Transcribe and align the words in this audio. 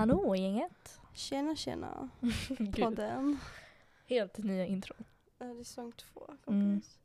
Hallå 0.00 0.34
gänget! 0.36 1.00
Tjena 1.14 1.56
tjena, 1.56 2.08
podden. 2.80 3.38
helt 4.06 4.38
nya 4.38 4.66
intron. 4.66 5.04
Det 5.38 5.44
är 5.44 5.54
säsong 5.54 5.92
två. 5.92 6.24
Mm. 6.28 6.38
kompis. 6.72 6.98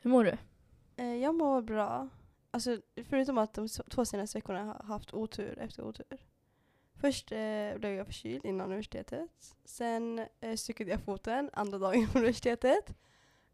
Hur 0.00 0.10
mår 0.10 0.24
du? 0.24 0.36
Eh, 0.96 1.14
Jag 1.14 1.34
mår 1.34 1.62
bra. 1.62 2.08
Alltså, 2.50 2.80
förutom 3.04 3.38
att 3.38 3.54
de 3.54 3.68
två 3.68 4.04
senaste 4.04 4.38
veckorna 4.38 4.64
har 4.64 4.84
haft 4.84 5.14
otur 5.14 5.58
efter 5.58 5.82
otur. 5.84 6.18
Först 6.94 7.32
eh, 7.32 7.78
blev 7.78 7.92
jag 7.92 8.06
förkyld 8.06 8.44
innan 8.44 8.66
universitetet. 8.66 9.56
Sen 9.64 10.26
eh, 10.40 10.56
styckade 10.56 10.90
jag 10.90 11.00
foten 11.00 11.50
andra 11.52 11.78
dagen 11.78 12.08
på 12.08 12.18
universitetet. 12.18 12.94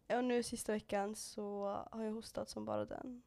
Och 0.09 0.25
nu 0.25 0.43
sista 0.43 0.73
veckan 0.73 1.15
så 1.17 1.67
har 1.91 2.03
jag 2.03 2.13
hostat 2.13 2.49
som 2.51 2.65
bara 2.65 2.85
den. 2.85 3.23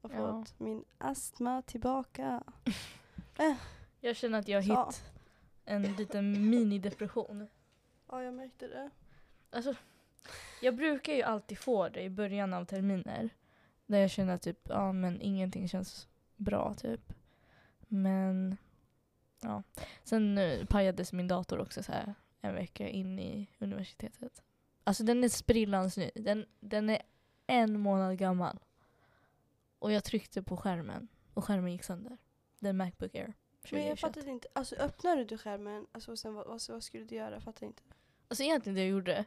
Och 0.00 0.10
Ja. 0.14 0.16
fått 0.44 0.60
min 0.60 0.84
astma 0.98 1.62
tillbaka. 1.62 2.42
Jag 4.04 4.16
känner 4.16 4.38
att 4.38 4.48
jag 4.48 4.62
har 4.62 4.62
Så. 4.62 4.86
hitt 4.86 5.04
en 5.64 5.82
liten 5.82 6.50
minidepression. 6.50 7.48
Ja, 8.08 8.22
jag 8.22 8.34
märkte 8.34 8.68
det. 8.68 8.90
Alltså, 9.50 9.74
jag 10.62 10.76
brukar 10.76 11.12
ju 11.12 11.22
alltid 11.22 11.58
få 11.58 11.88
det 11.88 12.02
i 12.02 12.10
början 12.10 12.52
av 12.52 12.64
terminer. 12.64 13.30
Där 13.86 13.98
jag 13.98 14.10
känner 14.10 14.36
typ, 14.36 14.58
ja 14.68 14.92
men 14.92 15.20
ingenting 15.20 15.68
känns 15.68 16.08
bra 16.36 16.74
typ. 16.74 17.12
Men, 17.88 18.56
ja. 19.40 19.62
Sen 20.02 20.38
eh, 20.38 20.66
pajades 20.66 21.12
min 21.12 21.28
dator 21.28 21.60
också 21.60 21.82
så 21.82 21.92
här 21.92 22.14
en 22.40 22.54
vecka 22.54 22.88
in 22.88 23.18
i 23.18 23.50
universitetet. 23.58 24.42
Alltså 24.84 25.04
den 25.04 25.24
är 25.24 25.28
sprillans 25.28 25.96
ny. 25.96 26.10
Den, 26.14 26.46
den 26.60 26.90
är 26.90 27.02
en 27.46 27.80
månad 27.80 28.18
gammal. 28.18 28.58
Och 29.78 29.92
jag 29.92 30.04
tryckte 30.04 30.42
på 30.42 30.56
skärmen 30.56 31.08
och 31.34 31.44
skärmen 31.44 31.72
gick 31.72 31.84
sönder. 31.84 32.18
Det 32.58 32.66
är 32.66 32.70
en 32.70 32.76
Macbook 32.76 33.14
Air. 33.14 33.34
Men 33.70 33.86
jag 33.86 33.98
2021. 33.98 34.00
fattade 34.00 34.30
inte. 34.30 34.48
Alltså 34.52 34.76
öppnade 34.76 35.24
du 35.24 35.38
skärmen? 35.38 35.86
Alltså, 35.92 36.10
och 36.12 36.18
sen 36.18 36.34
vad, 36.34 36.46
vad, 36.46 36.60
vad 36.68 36.82
skulle 36.82 37.04
du 37.04 37.14
göra? 37.14 37.34
Jag 37.34 37.42
fattar 37.42 37.66
inte. 37.66 37.82
Alltså 38.28 38.42
egentligen 38.44 38.74
det 38.74 38.80
jag 38.80 38.90
gjorde, 38.90 39.24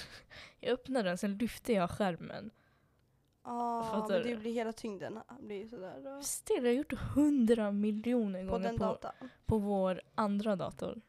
jag 0.60 0.72
öppnade 0.72 1.08
den, 1.08 1.18
sen 1.18 1.36
lyfte 1.38 1.72
jag 1.72 1.90
skärmen. 1.90 2.50
Ah, 3.42 3.82
Fattar 3.84 4.14
men 4.20 4.28
det 4.28 4.36
blir 4.36 4.52
hela 4.52 4.72
tyngden 4.72 5.20
blir 5.40 5.68
sådär 5.68 6.00
då. 6.04 6.22
Still, 6.22 6.56
jag 6.64 6.70
har 6.70 6.76
gjort 6.76 6.92
hundra 6.92 7.70
miljoner 7.72 8.44
På 8.46 8.50
gånger 8.52 8.68
den 8.68 8.78
på, 8.78 8.84
datan. 8.84 9.12
på 9.46 9.58
vår 9.58 10.02
andra 10.14 10.56
dator 10.56 11.00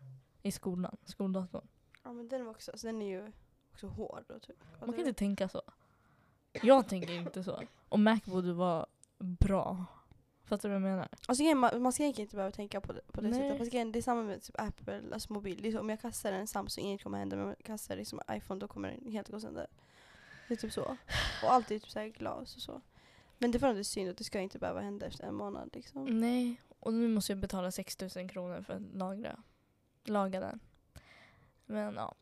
i 0.42 0.52
skolan, 0.52 0.98
skoldatorn. 1.06 1.68
Ja 2.04 2.14
men 2.14 2.30
den 2.30 2.46
var 2.46 2.52
också, 2.52 2.72
alltså, 2.72 2.88
den 2.88 3.02
är 3.02 3.08
ju 3.08 3.32
också 3.72 3.88
hård 3.88 4.24
då 4.28 4.40
typ. 4.40 4.64
Man 4.80 4.90
kan 4.90 5.00
inte 5.00 5.14
tänka 5.14 5.50
så. 5.50 5.62
Jag 6.52 6.88
tänker 6.88 7.12
inte 7.12 7.44
så. 7.44 7.62
Och 7.90 8.00
Mac 8.00 8.20
borde 8.26 8.54
vara 8.54 8.86
bra. 9.18 9.86
Fattar 10.52 10.70
du 10.70 10.80
vad 10.80 10.90
jag 10.90 10.96
menar? 10.96 11.08
Alltså 11.28 11.44
man, 11.44 11.82
man 11.82 11.92
ska 11.92 12.04
egentligen 12.04 12.26
inte 12.26 12.36
behöva 12.36 12.52
tänka 12.52 12.82
på 12.82 12.94
det, 12.94 13.02
på 13.12 13.22
det 13.22 13.28
Nej. 13.28 13.40
sättet. 13.40 13.58
Fast 13.58 13.72
grejen, 13.72 13.92
det 13.92 14.00
är 14.00 14.04
samma 14.04 14.24
med 14.24 14.42
typ 14.42 14.62
Apple, 14.62 15.02
alltså 15.14 15.34
mobil. 15.34 15.66
Är 15.66 15.72
så, 15.72 15.80
om 15.80 15.90
jag 15.90 16.02
kastar 16.02 16.32
en 16.32 16.48
Samsung, 16.48 16.86
inget 16.86 17.04
kommer 17.04 17.18
hända. 17.18 17.36
Men 17.36 17.46
om 17.46 17.50
jag 17.58 17.66
kastar 17.66 17.96
liksom 17.96 18.22
iPhone, 18.32 18.60
då 18.60 18.68
kommer 18.68 18.90
den 18.90 19.12
helt 19.12 19.30
gå 19.30 19.40
sönder. 19.40 19.68
Det 20.48 20.54
är 20.54 20.58
typ 20.58 20.74
så. 20.74 20.98
Och 21.44 21.52
alltid 21.54 21.82
typ 21.82 21.92
såhär 21.92 22.08
glas 22.08 22.56
och 22.56 22.62
så. 22.62 22.82
Men 23.38 23.52
det 23.52 23.58
är 23.58 23.60
fortfarande 23.60 23.84
synd 23.84 24.10
att 24.10 24.18
det 24.18 24.24
ska 24.24 24.40
inte 24.40 24.60
behöva 24.60 24.82
hända 24.82 25.06
efter 25.06 25.24
en 25.24 25.36
månad 25.36 25.70
liksom. 25.74 26.20
Nej, 26.20 26.62
och 26.80 26.94
nu 26.94 27.08
måste 27.08 27.32
jag 27.32 27.40
betala 27.40 27.72
6000 27.72 28.28
kronor 28.28 28.62
för 28.62 28.74
att 28.74 28.96
lagra, 28.96 29.44
laga 30.04 30.40
den. 30.40 30.60
Men 31.66 31.96
ja, 31.96 32.16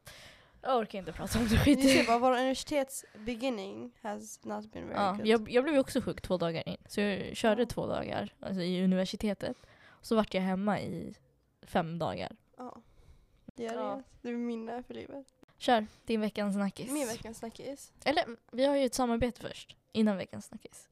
jag 0.61 0.77
orkar 0.77 0.99
inte 0.99 1.11
prata 1.11 1.39
om 1.39 1.47
det 1.47 1.57
skit 1.57 1.89
ser 1.89 2.07
bara, 2.07 2.17
vår 2.19 2.31
universitets 2.31 3.05
beginning 3.25 3.91
has 4.01 4.45
not 4.45 4.71
been 4.73 4.87
very 4.87 4.97
Ja, 4.99 5.11
good. 5.11 5.27
jag, 5.27 5.49
jag 5.49 5.63
blev 5.63 5.73
ju 5.75 5.79
också 5.81 6.01
sjuk 6.01 6.21
två 6.21 6.37
dagar 6.37 6.69
in. 6.69 6.77
Så 6.87 7.01
jag 7.01 7.35
körde 7.37 7.65
två 7.65 7.87
dagar 7.87 8.33
alltså 8.39 8.61
i 8.61 8.83
universitetet. 8.83 9.57
Så 10.01 10.15
vart 10.15 10.33
jag 10.33 10.41
hemma 10.41 10.81
i 10.81 11.15
fem 11.61 11.99
dagar. 11.99 12.35
Ja. 12.57 12.81
Det 13.55 13.63
gör 13.63 13.73
Ja. 13.73 13.95
det. 13.95 14.03
Det 14.21 14.29
är 14.29 14.37
minne 14.37 14.83
för 14.83 14.93
livet. 14.93 15.25
Kör, 15.57 15.87
din 16.05 16.21
veckans 16.21 16.55
snackis. 16.55 16.91
Min 16.91 17.07
veckans 17.07 17.37
snackis. 17.37 17.93
Eller, 18.03 18.25
vi 18.51 18.65
har 18.65 18.75
ju 18.75 18.85
ett 18.85 18.93
samarbete 18.93 19.41
först. 19.41 19.75
Innan 19.91 20.17
veckans 20.17 20.45
snackis. 20.45 20.87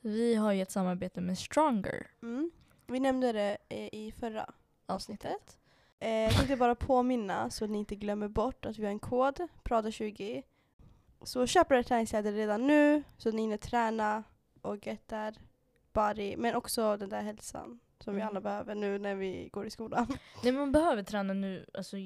Vi 0.00 0.34
har 0.34 0.52
ju 0.52 0.62
ett 0.62 0.70
samarbete 0.70 1.20
med 1.20 1.38
Stronger. 1.38 2.06
Mm. 2.22 2.50
Vi 2.86 3.00
nämnde 3.00 3.32
det 3.32 3.56
eh, 3.68 3.88
i 3.94 4.12
förra 4.20 4.50
Avsnittet. 4.86 5.30
avsnittet. 5.30 5.58
Eh, 6.00 6.10
jag 6.10 6.32
tänkte 6.32 6.56
bara 6.56 6.74
påminna 6.74 7.50
så 7.50 7.64
att 7.64 7.70
ni 7.70 7.78
inte 7.78 7.96
glömmer 7.96 8.28
bort 8.28 8.66
att 8.66 8.78
vi 8.78 8.84
har 8.84 8.90
en 8.92 8.98
kod, 8.98 9.40
Prada20. 9.64 10.42
Så 11.22 11.46
köp 11.46 11.72
era 11.72 11.82
träningskläder 11.82 12.32
redan 12.32 12.66
nu 12.66 13.02
så 13.16 13.28
att 13.28 13.34
ni 13.34 13.42
hinner 13.42 13.56
träna 13.56 14.24
och 14.62 14.86
gettar 14.86 15.34
body, 15.92 16.36
men 16.36 16.54
också 16.54 16.96
den 16.96 17.08
där 17.08 17.22
hälsan 17.22 17.80
som 18.00 18.14
vi 18.14 18.20
Mm. 18.20 18.28
alla 18.28 18.40
behöver 18.40 18.74
nu 18.74 18.98
när 18.98 19.14
vi 19.14 19.48
går 19.52 19.66
i 19.66 19.70
skolan. 19.70 20.06
Nej, 20.42 20.52
man 20.52 20.72
behöver 20.72 21.02
träna 21.02 21.32
nu 21.32 21.66
alltså, 21.74 21.96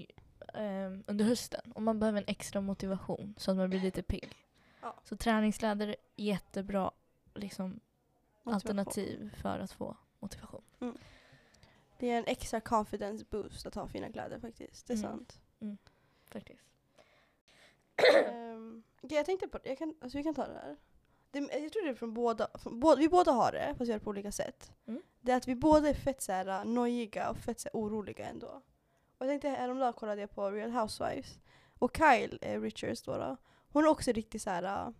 ehm, 0.54 1.04
under 1.06 1.24
hösten. 1.24 1.72
Och 1.74 1.82
man 1.82 2.00
behöver 2.00 2.18
en 2.18 2.24
extra 2.28 2.60
motivation 2.60 3.34
så 3.38 3.50
att 3.50 3.56
man 3.56 3.70
blir 3.70 3.80
lite 3.80 4.02
pigg. 4.02 4.28
Ja. 4.82 4.94
Så 5.04 5.16
träningskläder 5.16 5.88
är 5.88 5.96
jättebra 6.16 6.90
liksom, 7.34 7.80
Motivation. 8.42 8.54
alternativ 8.54 9.34
för 9.42 9.58
att 9.58 9.72
få 9.72 9.96
motivation. 10.18 10.62
Det 12.02 12.10
är 12.10 12.18
en 12.18 12.24
extra 12.26 12.60
confidence 12.60 13.24
boost 13.30 13.66
att 13.66 13.74
ha 13.74 13.88
fina 13.88 14.12
kläder 14.12 14.38
faktiskt. 14.40 14.86
Det 14.86 14.92
är 14.92 14.96
Mm. 14.96 15.10
sant. 15.10 15.40
Faktiskt. 16.30 16.62
um, 18.32 18.82
jag 19.00 19.26
tänkte 19.26 19.48
på 19.48 19.58
det, 19.58 19.68
jag 19.68 19.78
kan, 19.78 19.94
alltså 20.00 20.18
vi 20.18 20.24
kan 20.24 20.34
ta 20.34 20.46
det 20.46 20.54
här. 20.54 20.76
Det, 21.30 21.38
jag 21.38 21.72
tror 21.72 21.82
det 21.84 21.90
är 21.90 21.94
från 21.94 22.14
båda, 22.14 22.48
från 22.54 22.80
båda, 22.80 22.96
vi 23.00 23.08
båda 23.08 23.32
har 23.32 23.52
det, 23.52 23.66
fast 23.68 23.80
vi 23.80 23.86
gör 23.92 23.98
det 23.98 24.04
på 24.04 24.10
olika 24.10 24.32
sätt. 24.32 24.72
Mm. 24.86 25.02
Det 25.20 25.32
är 25.32 25.36
att 25.36 25.48
vi 25.48 25.54
båda 25.54 25.88
är 25.88 25.94
fett 25.94 26.20
såhär 26.22 26.64
nojiga 26.64 27.30
och 27.30 27.36
fett 27.38 27.60
såhär, 27.60 27.72
oroliga 27.74 28.26
ändå. 28.26 28.46
Och 29.18 29.26
jag 29.26 29.28
tänkte 29.28 29.48
häromdagen 29.48 29.92
kollade 29.92 30.20
jag 30.20 30.30
på 30.30 30.50
Real 30.50 30.70
Housewives. 30.70 31.38
Och 31.78 31.96
Kyle 31.96 32.38
eh, 32.42 32.60
Richards 32.60 33.02
då, 33.02 33.16
då 33.16 33.36
hon 33.72 33.84
är 33.84 33.88
också 33.88 34.12
riktigt 34.12 34.42
såhär 34.42 34.86
uh, 34.86 34.94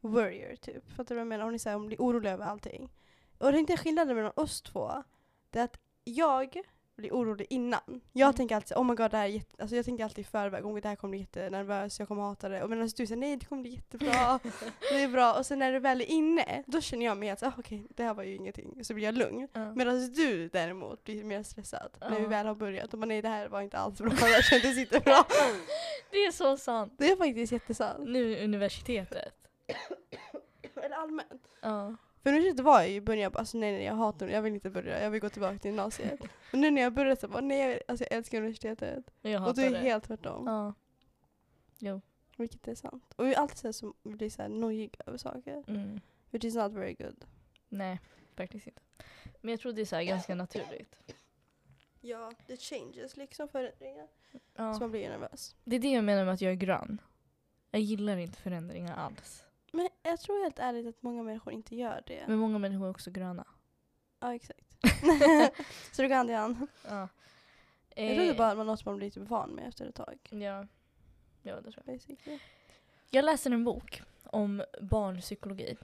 warrior 0.00 0.56
typ. 0.56 0.90
Fattar 0.90 1.04
du 1.04 1.14
vad 1.14 1.20
jag 1.20 1.26
menar? 1.26 1.44
Hon 1.44 1.54
är 1.54 1.58
såhär, 1.58 1.76
hon 1.76 1.86
blir 1.86 1.98
orolig 1.98 2.30
över 2.30 2.44
allting. 2.44 2.92
Och 3.38 3.46
jag 3.46 3.54
tänkte 3.54 3.76
skillnaden 3.76 4.16
mellan 4.16 4.32
oss 4.36 4.62
två, 4.62 5.02
det 5.50 5.58
är 5.58 5.64
att 5.64 5.80
jag 6.04 6.60
blir 6.96 7.12
orolig 7.12 7.46
innan. 7.50 8.00
Jag 8.12 8.26
Mm. 8.26 8.36
tänker 8.36 8.56
alltid 8.56 8.76
oh 8.76 8.84
my 8.84 8.94
god 8.94 9.10
det 9.10 9.16
här 9.16 9.24
är 9.24 9.28
jätte, 9.28 9.62
alltså 9.62 9.76
jag 9.76 9.84
tänker 9.84 10.04
alltid 10.04 10.18
i 10.18 10.28
förväg, 10.28 10.66
oh, 10.66 10.80
det 10.80 10.88
här 10.88 10.96
kommer 10.96 11.10
bli 11.10 11.20
jättenervös, 11.20 11.98
jag 11.98 12.08
kommer 12.08 12.22
hata 12.22 12.48
det. 12.48 12.62
Och 12.62 12.70
medan 12.70 12.84
du 12.96 13.06
säger 13.06 13.16
nej 13.16 13.36
det 13.36 13.46
kommer 13.46 13.62
bli 13.62 13.70
jättebra, 13.74 14.38
det 14.92 15.02
är 15.02 15.08
bra. 15.08 15.34
Och 15.38 15.46
sen 15.46 15.58
när 15.58 15.72
det 15.72 15.78
väl 15.78 16.00
är 16.00 16.04
inne, 16.04 16.62
då 16.66 16.80
känner 16.80 17.06
jag 17.06 17.16
mig 17.18 17.30
att 17.30 17.42
ah, 17.42 17.52
okej 17.58 17.86
det 17.90 18.02
här 18.02 18.14
var 18.14 18.22
ju 18.22 18.34
ingenting. 18.34 18.84
Så 18.84 18.94
blir 18.94 19.04
jag 19.04 19.14
lugn. 19.14 19.48
Ja. 19.52 19.74
Medan 19.74 20.12
du 20.12 20.48
däremot 20.48 21.04
blir 21.04 21.24
mer 21.24 21.42
stressad 21.42 21.90
när 22.00 22.20
vi 22.20 22.26
väl 22.26 22.46
har 22.46 22.54
börjat. 22.54 22.92
Och 22.92 22.98
man 22.98 23.08
nej 23.08 23.22
det 23.22 23.28
här 23.28 23.48
var 23.48 23.60
inte 23.60 23.78
alls 23.78 23.98
bra, 23.98 24.12
jag 24.28 24.44
kände 24.44 24.80
inte 24.80 25.00
bra. 25.00 25.24
Det 26.10 26.16
är 26.18 26.32
så 26.32 26.56
sant. 26.56 26.94
Det 26.98 27.10
är 27.10 27.16
faktiskt 27.16 27.52
jättesant. 27.52 28.08
Nu 28.08 28.44
universitetet. 28.44 29.34
Eller 30.76 30.96
allmänt. 30.96 31.42
Ja. 31.62 31.96
För 32.24 32.30
universitetet 32.30 32.64
var 32.64 32.80
jag 32.80 32.88
ju 32.90 32.94
i 32.94 33.00
början, 33.00 33.32
bara, 33.32 33.38
alltså 33.38 33.58
nej, 33.58 33.72
nej 33.72 33.84
jag 33.84 33.94
hatar 33.94 34.28
jag 34.28 34.42
vill 34.42 34.54
inte 34.54 34.70
börja, 34.70 35.02
jag 35.02 35.10
vill 35.10 35.20
gå 35.20 35.28
tillbaka 35.28 35.58
till 35.58 35.68
gymnasiet. 35.68 36.20
Och 36.52 36.58
nu 36.58 36.70
när 36.70 36.82
jag 36.82 36.92
börjat 36.92 37.20
så 37.20 37.28
bara 37.28 37.40
nej 37.40 37.58
jag, 37.70 37.80
alltså, 37.88 38.04
jag 38.10 38.12
älskar 38.18 38.38
universitetet. 38.38 39.10
Jag 39.22 39.48
Och 39.48 39.54
du 39.54 39.62
är 39.64 39.70
det. 39.70 39.78
helt 39.78 40.04
tvärtom. 40.04 40.46
Ja. 40.46 40.74
Jo. 41.78 42.00
Vilket 42.36 42.68
är 42.68 42.74
sant. 42.74 43.14
Och 43.16 43.26
vi 43.26 43.34
är 43.34 43.38
alltid 43.38 43.58
så 43.58 43.66
här 43.66 43.72
som 43.72 43.94
blir 44.02 44.30
så 44.30 44.42
här 44.42 44.48
nojiga 44.48 44.90
över 45.06 45.18
saker. 45.18 45.64
Mm. 45.68 46.00
Which 46.30 46.44
is 46.44 46.54
not 46.54 46.72
very 46.72 46.94
good. 46.94 47.24
Nej, 47.68 48.00
faktiskt 48.36 48.66
inte. 48.66 48.80
Men 49.40 49.50
jag 49.50 49.60
tror 49.60 49.72
det 49.72 49.80
är 49.80 49.86
så 49.86 49.96
här 49.96 50.02
ganska 50.02 50.34
naturligt. 50.34 50.96
Ja, 52.00 52.32
det 52.46 52.56
changes 52.60 53.16
liksom 53.16 53.48
förändringar. 53.48 54.06
Så 54.32 54.38
Ja. 54.56 54.78
man 54.78 54.90
blir 54.90 55.08
nervös. 55.08 55.56
Det 55.64 55.76
är 55.76 55.80
det 55.80 55.92
jag 55.92 56.04
menar 56.04 56.24
med 56.24 56.34
att 56.34 56.40
jag 56.40 56.52
är 56.52 56.56
grön. 56.56 57.00
Jag 57.70 57.80
gillar 57.80 58.16
inte 58.16 58.38
förändringar 58.38 58.96
alls. 58.96 59.43
Men 59.74 59.88
jag 60.02 60.20
tror 60.20 60.42
helt 60.42 60.58
ärligt 60.58 60.86
att 60.86 61.02
många 61.02 61.22
människor 61.22 61.52
inte 61.52 61.76
gör 61.76 62.02
det. 62.06 62.24
Men 62.26 62.38
många 62.38 62.58
människor 62.58 62.86
är 62.86 62.90
också 62.90 63.10
gröna. 63.10 63.46
Ja, 64.20 64.34
exakt. 64.34 64.60
så 65.92 66.02
det 66.02 66.08
går 66.08 66.14
hand 66.14 66.30
i 66.30 66.32
hand. 66.32 66.56
Ja. 66.88 67.08
Jag 67.96 68.14
tror 68.14 68.24
det 68.24 68.30
är 68.30 68.34
bara 68.34 68.54
man 68.54 68.66
något 68.66 68.84
man 68.84 68.96
blir 68.96 69.10
typ 69.10 69.28
van 69.28 69.50
med 69.50 69.68
efter 69.68 69.86
ett 69.86 69.94
tag. 69.94 70.18
Ja. 70.30 70.66
ja, 71.42 71.60
det 71.60 71.72
tror 71.72 71.82
jag. 71.86 71.94
Basically. 71.94 72.38
Jag 73.10 73.24
läser 73.24 73.50
en 73.50 73.64
bok 73.64 74.02
om 74.24 74.64
barnpsykologi. 74.80 75.76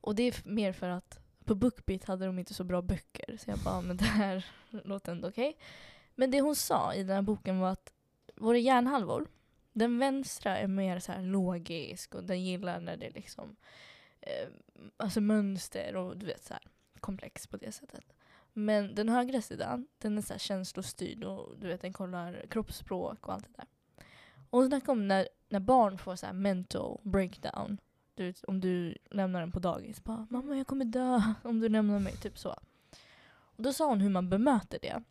Och 0.00 0.14
det 0.14 0.22
är 0.22 0.48
mer 0.48 0.72
för 0.72 0.88
att 0.88 1.18
på 1.44 1.54
Bookbeat 1.54 2.04
hade 2.04 2.26
de 2.26 2.38
inte 2.38 2.54
så 2.54 2.64
bra 2.64 2.82
böcker. 2.82 3.36
Så 3.36 3.50
jag 3.50 3.58
bara, 3.58 3.80
men 3.80 3.96
det 3.96 4.04
här 4.04 4.46
låter 4.70 5.12
ändå 5.12 5.28
okej. 5.28 5.56
Men 6.14 6.30
det 6.30 6.40
hon 6.40 6.56
sa 6.56 6.94
i 6.94 7.02
den 7.02 7.16
här 7.16 7.22
boken 7.22 7.58
var 7.58 7.70
att 7.70 7.92
våra 8.36 8.58
hjärnhalvor, 8.58 9.28
den 9.78 9.98
vänstra 9.98 10.58
är 10.58 10.66
mer 10.66 10.98
så 10.98 11.12
här 11.12 11.22
logisk 11.22 12.14
och 12.14 12.24
den 12.24 12.44
gillar 12.44 12.80
när 12.80 12.96
det 12.96 13.06
är 13.06 13.12
liksom 13.12 13.56
eh, 14.20 14.48
alltså 14.96 15.20
mönster 15.20 15.96
och 15.96 16.16
du 16.16 16.26
vet 16.26 16.44
så 16.44 16.52
här 16.54 16.62
komplex 17.00 17.46
på 17.46 17.56
det 17.56 17.72
sättet. 17.72 18.12
Men 18.52 18.94
den 18.94 19.08
högra 19.08 19.40
sidan, 19.40 19.86
den 19.98 20.18
är 20.18 20.22
så 20.22 20.32
här 20.32 20.38
känslostyrd 20.38 21.24
och 21.24 21.58
du 21.58 21.68
vet 21.68 21.80
den 21.80 21.92
kollar 21.92 22.46
kroppsspråk 22.50 23.26
och 23.26 23.34
allt 23.34 23.46
det 23.46 23.52
där. 23.56 23.66
Och 24.50 24.58
hon 24.58 24.68
snackade 24.68 24.92
om 24.92 25.08
när, 25.08 25.28
när 25.48 25.60
barn 25.60 25.98
får 25.98 26.16
så 26.16 26.26
här 26.26 26.32
mental 26.32 27.00
breakdown. 27.02 27.78
Du, 28.14 28.26
vet, 28.26 28.44
om 28.44 28.60
du 28.60 28.96
lämnar 29.10 29.40
den 29.40 29.52
på 29.52 29.58
dagis. 29.58 30.04
Bara, 30.04 30.26
Mamma 30.30 30.56
jag 30.56 30.66
kommer 30.66 30.84
dö 30.84 31.22
om 31.42 31.60
du 31.60 31.68
lämnar 31.68 31.98
mig. 31.98 32.16
Typ 32.16 32.38
så. 32.38 32.56
Och 33.28 33.62
då 33.62 33.72
sa 33.72 33.88
hon 33.88 34.00
hur 34.00 34.10
man 34.10 34.30
bemöter 34.30 34.78
det. 34.82 35.02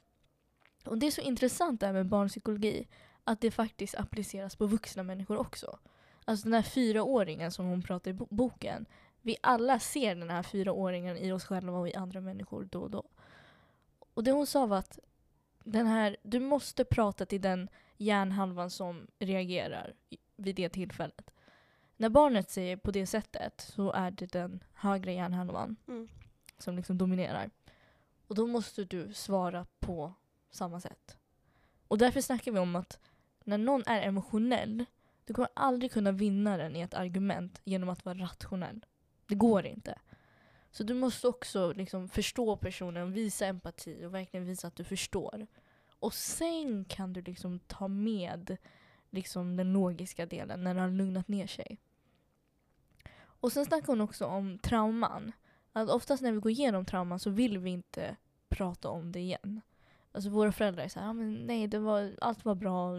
Och 0.85 0.97
det 0.97 1.07
är 1.07 1.11
så 1.11 1.21
intressant 1.21 1.79
det 1.79 1.85
här 1.85 1.93
med 1.93 2.05
barnpsykologi. 2.05 2.87
Att 3.27 3.41
det 3.41 3.51
faktiskt 3.51 3.95
appliceras 3.95 4.55
på 4.55 4.65
vuxna 4.67 5.03
människor 5.03 5.37
också. 5.37 5.79
Alltså 6.25 6.43
den 6.43 6.53
här 6.53 6.61
fyraåringen 6.61 7.51
som 7.51 7.65
hon 7.65 7.81
pratar 7.81 8.11
i 8.11 8.13
bo- 8.13 8.27
boken. 8.29 8.85
Vi 9.21 9.37
alla 9.41 9.79
ser 9.79 10.15
den 10.15 10.29
här 10.29 10.43
fyraåringen 10.43 11.17
i 11.17 11.31
oss 11.31 11.45
själva 11.45 11.77
och 11.77 11.89
i 11.89 11.93
andra 11.95 12.21
människor 12.21 12.67
då 12.71 12.81
och 12.81 12.89
då. 12.91 13.03
Och 14.13 14.23
det 14.23 14.31
hon 14.31 14.47
sa 14.47 14.65
var 14.65 14.77
att 14.77 14.99
den 15.63 15.87
här, 15.87 16.17
du 16.23 16.39
måste 16.39 16.85
prata 16.85 17.25
till 17.25 17.41
den 17.41 17.69
hjärnhalvan 17.97 18.69
som 18.69 19.07
reagerar 19.19 19.93
vid 20.35 20.55
det 20.55 20.69
tillfället. 20.69 21.31
När 21.97 22.09
barnet 22.09 22.49
säger 22.49 22.77
på 22.77 22.91
det 22.91 23.07
sättet 23.07 23.61
så 23.75 23.91
är 23.91 24.11
det 24.11 24.25
den 24.31 24.63
högra 24.73 25.11
hjärnhalvan 25.11 25.75
Mm. 25.87 26.09
som 26.57 26.75
liksom 26.75 26.97
dominerar. 26.97 27.49
Och 28.27 28.35
då 28.35 28.47
måste 28.47 28.83
du 28.85 29.13
svara 29.13 29.65
på 29.79 30.13
samma 30.51 30.79
sätt. 30.81 31.17
Och 31.87 31.97
därför 31.97 32.21
snackar 32.21 32.51
vi 32.51 32.59
om 32.59 32.75
att 32.75 32.99
när 33.45 33.57
någon 33.57 33.83
är 33.85 34.01
emotionell, 34.01 34.85
du 35.25 35.33
kommer 35.33 35.49
aldrig 35.53 35.91
kunna 35.91 36.11
vinna 36.11 36.57
den 36.57 36.75
i 36.75 36.81
ett 36.81 36.93
argument 36.93 37.61
genom 37.63 37.89
att 37.89 38.05
vara 38.05 38.17
rationell. 38.17 38.85
Det 39.27 39.35
går 39.35 39.65
inte. 39.65 39.99
Så 40.71 40.83
du 40.83 40.93
måste 40.93 41.27
också 41.27 41.73
liksom 41.73 42.09
förstå 42.09 42.57
personen, 42.57 43.11
visa 43.11 43.45
empati 43.45 44.05
och 44.05 44.13
verkligen 44.13 44.45
visa 44.45 44.67
att 44.67 44.75
du 44.75 44.83
förstår. 44.83 45.47
Och 45.99 46.13
sen 46.13 46.85
kan 46.85 47.13
du 47.13 47.21
liksom 47.21 47.59
ta 47.59 47.87
med 47.87 48.57
liksom 49.09 49.57
den 49.57 49.73
logiska 49.73 50.25
delen 50.25 50.63
när 50.63 50.75
det 50.75 50.81
har 50.81 50.89
lugnat 50.89 51.27
ner 51.27 51.47
sig. 51.47 51.79
Och 53.17 53.51
sen 53.51 53.65
snackar 53.65 53.87
hon 53.87 54.01
också 54.01 54.25
om 54.25 54.59
trauman. 54.59 55.31
Att 55.73 55.89
oftast 55.89 56.23
när 56.23 56.31
vi 56.31 56.39
går 56.39 56.51
igenom 56.51 56.85
trauman 56.85 57.19
så 57.19 57.29
vill 57.29 57.57
vi 57.57 57.69
inte 57.69 58.15
prata 58.49 58.89
om 58.89 59.11
det 59.11 59.19
igen. 59.19 59.61
Alltså 60.15 60.29
våra 60.29 60.51
föräldrar 60.51 60.83
är 60.83 60.87
såhär, 60.87 61.09
ah, 61.09 61.13
men 61.13 61.47
nej 61.47 61.67
det 61.67 61.79
var, 61.79 62.15
allt 62.21 62.45
var 62.45 62.55
bra, 62.55 62.91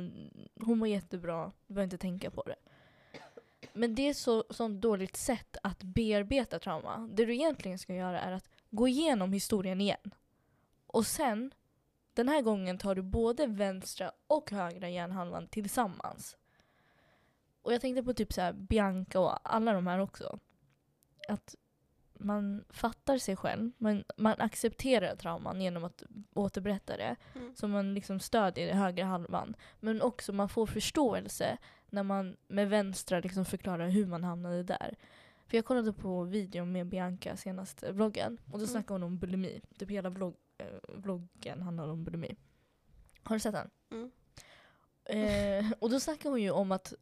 hon 0.60 0.80
var 0.80 0.86
jättebra, 0.86 1.52
du 1.66 1.74
behöver 1.74 1.84
inte 1.84 1.98
tänka 1.98 2.30
på 2.30 2.42
det. 2.42 2.56
Men 3.72 3.94
det 3.94 4.08
är 4.08 4.14
så 4.14 4.44
sånt 4.50 4.80
dåligt 4.80 5.16
sätt 5.16 5.56
att 5.62 5.82
bearbeta 5.82 6.58
trauma. 6.58 7.08
Det 7.12 7.24
du 7.24 7.34
egentligen 7.34 7.78
ska 7.78 7.94
göra 7.94 8.20
är 8.20 8.32
att 8.32 8.48
gå 8.70 8.88
igenom 8.88 9.32
historien 9.32 9.80
igen. 9.80 10.14
Och 10.86 11.06
sen, 11.06 11.52
den 12.14 12.28
här 12.28 12.42
gången 12.42 12.78
tar 12.78 12.94
du 12.94 13.02
både 13.02 13.46
vänstra 13.46 14.12
och 14.26 14.50
högra 14.50 14.88
hjärnhalvan 14.88 15.48
tillsammans. 15.48 16.36
Och 17.62 17.72
jag 17.72 17.80
tänkte 17.80 18.02
på 18.02 18.14
typ 18.14 18.32
så 18.32 18.40
här 18.40 18.52
Bianca 18.52 19.20
och 19.20 19.54
alla 19.54 19.72
de 19.72 19.86
här 19.86 19.98
också. 19.98 20.38
Att 21.28 21.54
man 22.18 22.64
fattar 22.70 23.18
sig 23.18 23.36
själv, 23.36 23.70
man, 23.78 24.04
man 24.16 24.40
accepterar 24.40 25.16
trauman 25.16 25.60
genom 25.60 25.84
att 25.84 26.02
återberätta 26.34 26.96
det. 26.96 27.16
Mm. 27.34 27.54
Så 27.56 27.68
man 27.68 27.94
liksom 27.94 28.20
stödjer 28.20 28.66
den 28.66 28.78
högra 28.78 29.04
halvan. 29.04 29.56
Men 29.80 30.02
också 30.02 30.32
man 30.32 30.48
får 30.48 30.66
förståelse 30.66 31.58
när 31.90 32.02
man 32.02 32.36
med 32.48 32.68
vänstra 32.68 33.20
liksom 33.20 33.44
förklarar 33.44 33.88
hur 33.88 34.06
man 34.06 34.24
hamnade 34.24 34.62
där. 34.62 34.96
För 35.46 35.56
jag 35.56 35.64
kollade 35.64 35.92
på 35.92 36.22
videon 36.24 36.72
med 36.72 36.86
Bianca 36.86 37.36
senaste 37.36 37.92
vloggen 37.92 38.38
och 38.44 38.50
då 38.50 38.56
Mm. 38.58 38.66
snackade 38.66 38.94
hon 38.94 39.02
om 39.02 39.18
bulimi. 39.18 39.60
Typ 39.78 39.90
hela 39.90 40.10
vlogg, 40.10 40.34
eh, 40.58 40.66
vloggen 40.94 41.62
handlar 41.62 41.88
om 41.88 42.04
bulimi. 42.04 42.36
Har 43.22 43.36
du 43.36 43.40
sett 43.40 43.52
den? 43.54 43.70
Mm. 43.90 44.10
Eh, 45.04 45.72
och 45.78 45.90
då 45.90 46.00
snackade 46.00 46.28
hon 46.28 46.42
ju 46.42 46.50
om 46.50 46.72
att 46.72 46.94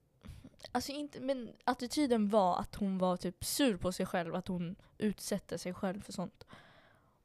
Alltså 0.72 0.92
inte, 0.92 1.20
men 1.20 1.52
attityden 1.64 2.28
var 2.28 2.58
att 2.58 2.74
hon 2.74 2.98
var 2.98 3.16
typ 3.16 3.44
sur 3.44 3.76
på 3.76 3.92
sig 3.92 4.06
själv, 4.06 4.34
att 4.34 4.48
hon 4.48 4.76
utsätter 4.98 5.56
sig 5.56 5.74
själv 5.74 6.00
för 6.00 6.12
sånt. 6.12 6.46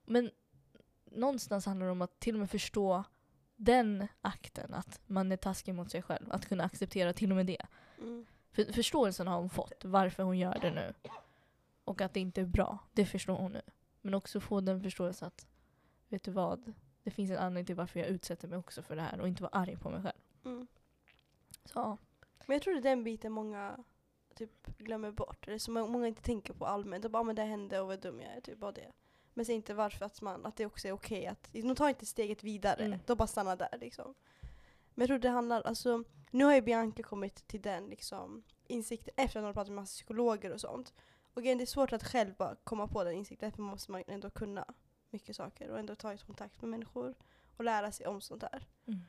Men 0.05 0.31
någonstans 1.05 1.65
handlar 1.65 1.85
det 1.85 1.91
om 1.91 2.01
att 2.01 2.19
till 2.19 2.35
och 2.35 2.39
med 2.39 2.49
förstå 2.49 3.03
den 3.55 4.07
akten, 4.21 4.73
att 4.73 5.01
man 5.07 5.31
är 5.31 5.37
taskig 5.37 5.75
mot 5.75 5.91
sig 5.91 6.01
själv. 6.01 6.31
Att 6.31 6.45
kunna 6.45 6.63
acceptera 6.63 7.13
till 7.13 7.31
och 7.31 7.35
med 7.35 7.45
det. 7.45 7.65
Mm. 7.97 8.25
För 8.51 8.73
förståelsen 8.73 9.27
har 9.27 9.37
hon 9.37 9.49
fått, 9.49 9.85
varför 9.85 10.23
hon 10.23 10.37
gör 10.37 10.59
det 10.61 10.71
nu. 10.71 10.93
Och 11.83 12.01
att 12.01 12.13
det 12.13 12.19
inte 12.19 12.41
är 12.41 12.45
bra, 12.45 12.79
det 12.93 13.05
förstår 13.05 13.37
hon 13.37 13.51
nu. 13.51 13.61
Men 14.01 14.13
också 14.13 14.39
få 14.39 14.61
den 14.61 14.81
förståelsen 14.81 15.27
att, 15.27 15.47
vet 16.07 16.23
du 16.23 16.31
vad? 16.31 16.73
Det 17.03 17.11
finns 17.11 17.31
en 17.31 17.37
anledning 17.37 17.65
till 17.65 17.75
varför 17.75 17.99
jag 17.99 18.09
utsätter 18.09 18.47
mig 18.47 18.57
också 18.57 18.81
för 18.81 18.95
det 18.95 19.01
här 19.01 19.19
och 19.19 19.27
inte 19.27 19.43
vara 19.43 19.51
arg 19.51 19.77
på 19.77 19.89
mig 19.89 20.01
själv. 20.01 20.19
Mm. 20.45 20.67
Så 21.65 21.79
ja. 21.79 21.97
Men 22.45 22.55
jag 22.55 22.61
tror 22.61 22.73
det 22.73 22.79
är 22.79 22.81
den 22.81 23.03
biten 23.03 23.31
många 23.31 23.77
typ 24.35 24.77
glömmer 24.77 25.11
bort. 25.11 25.47
Eller 25.47 25.57
som 25.57 25.73
många 25.73 26.07
inte 26.07 26.21
tänker 26.21 26.53
på 26.53 26.65
allmänt. 26.65 27.03
De 27.03 27.09
bara, 27.09 27.19
ah, 27.19 27.23
men 27.23 27.35
det 27.35 27.43
hände 27.43 27.79
och 27.79 27.87
vad 27.87 27.99
dum 27.99 28.19
jag 28.19 28.37
är. 28.37 28.41
Typ 28.41 28.57
bara 28.57 28.71
det. 28.71 28.91
Men 29.33 29.45
säg 29.45 29.55
inte 29.55 29.73
varför 29.73 30.05
att, 30.05 30.21
man, 30.21 30.45
att 30.45 30.55
det 30.55 30.65
också 30.65 30.87
är 30.87 30.91
okej 30.91 31.27
att, 31.27 31.49
de 31.51 31.75
tar 31.75 31.89
inte 31.89 32.05
steget 32.05 32.43
vidare. 32.43 32.83
Mm. 32.85 32.99
De 33.05 33.17
bara 33.17 33.27
stannar 33.27 33.55
där 33.55 33.77
liksom. 33.81 34.15
Men 34.93 35.01
jag 35.01 35.07
tror 35.07 35.19
det 35.19 35.29
handlar, 35.29 35.61
alltså 35.61 36.03
nu 36.31 36.45
har 36.45 36.55
ju 36.55 36.61
Bianca 36.61 37.03
kommit 37.03 37.47
till 37.47 37.61
den 37.61 37.85
liksom 37.85 38.43
insikten 38.67 39.13
efter 39.17 39.39
att 39.39 39.43
hon 39.43 39.43
har 39.43 39.53
pratat 39.53 39.69
med 39.69 39.75
massa 39.75 39.93
psykologer 39.93 40.53
och 40.53 40.61
sånt. 40.61 40.93
Och 41.33 41.41
igen, 41.41 41.57
det 41.57 41.63
är 41.63 41.65
svårt 41.65 41.93
att 41.93 42.03
själv 42.03 42.33
bara 42.35 42.55
komma 42.55 42.87
på 42.87 43.03
den 43.03 43.13
insikten, 43.13 43.49
därför 43.49 43.61
måste 43.61 43.91
man 43.91 44.03
ändå 44.07 44.29
kunna 44.29 44.65
mycket 45.09 45.35
saker 45.35 45.69
och 45.69 45.79
ändå 45.79 45.95
ta 45.95 46.17
kontakt 46.17 46.61
med 46.61 46.69
människor 46.69 47.15
och 47.57 47.63
lära 47.63 47.91
sig 47.91 48.07
om 48.07 48.21
sånt 48.21 48.41
där. 48.41 48.67
Mm. 48.87 48.99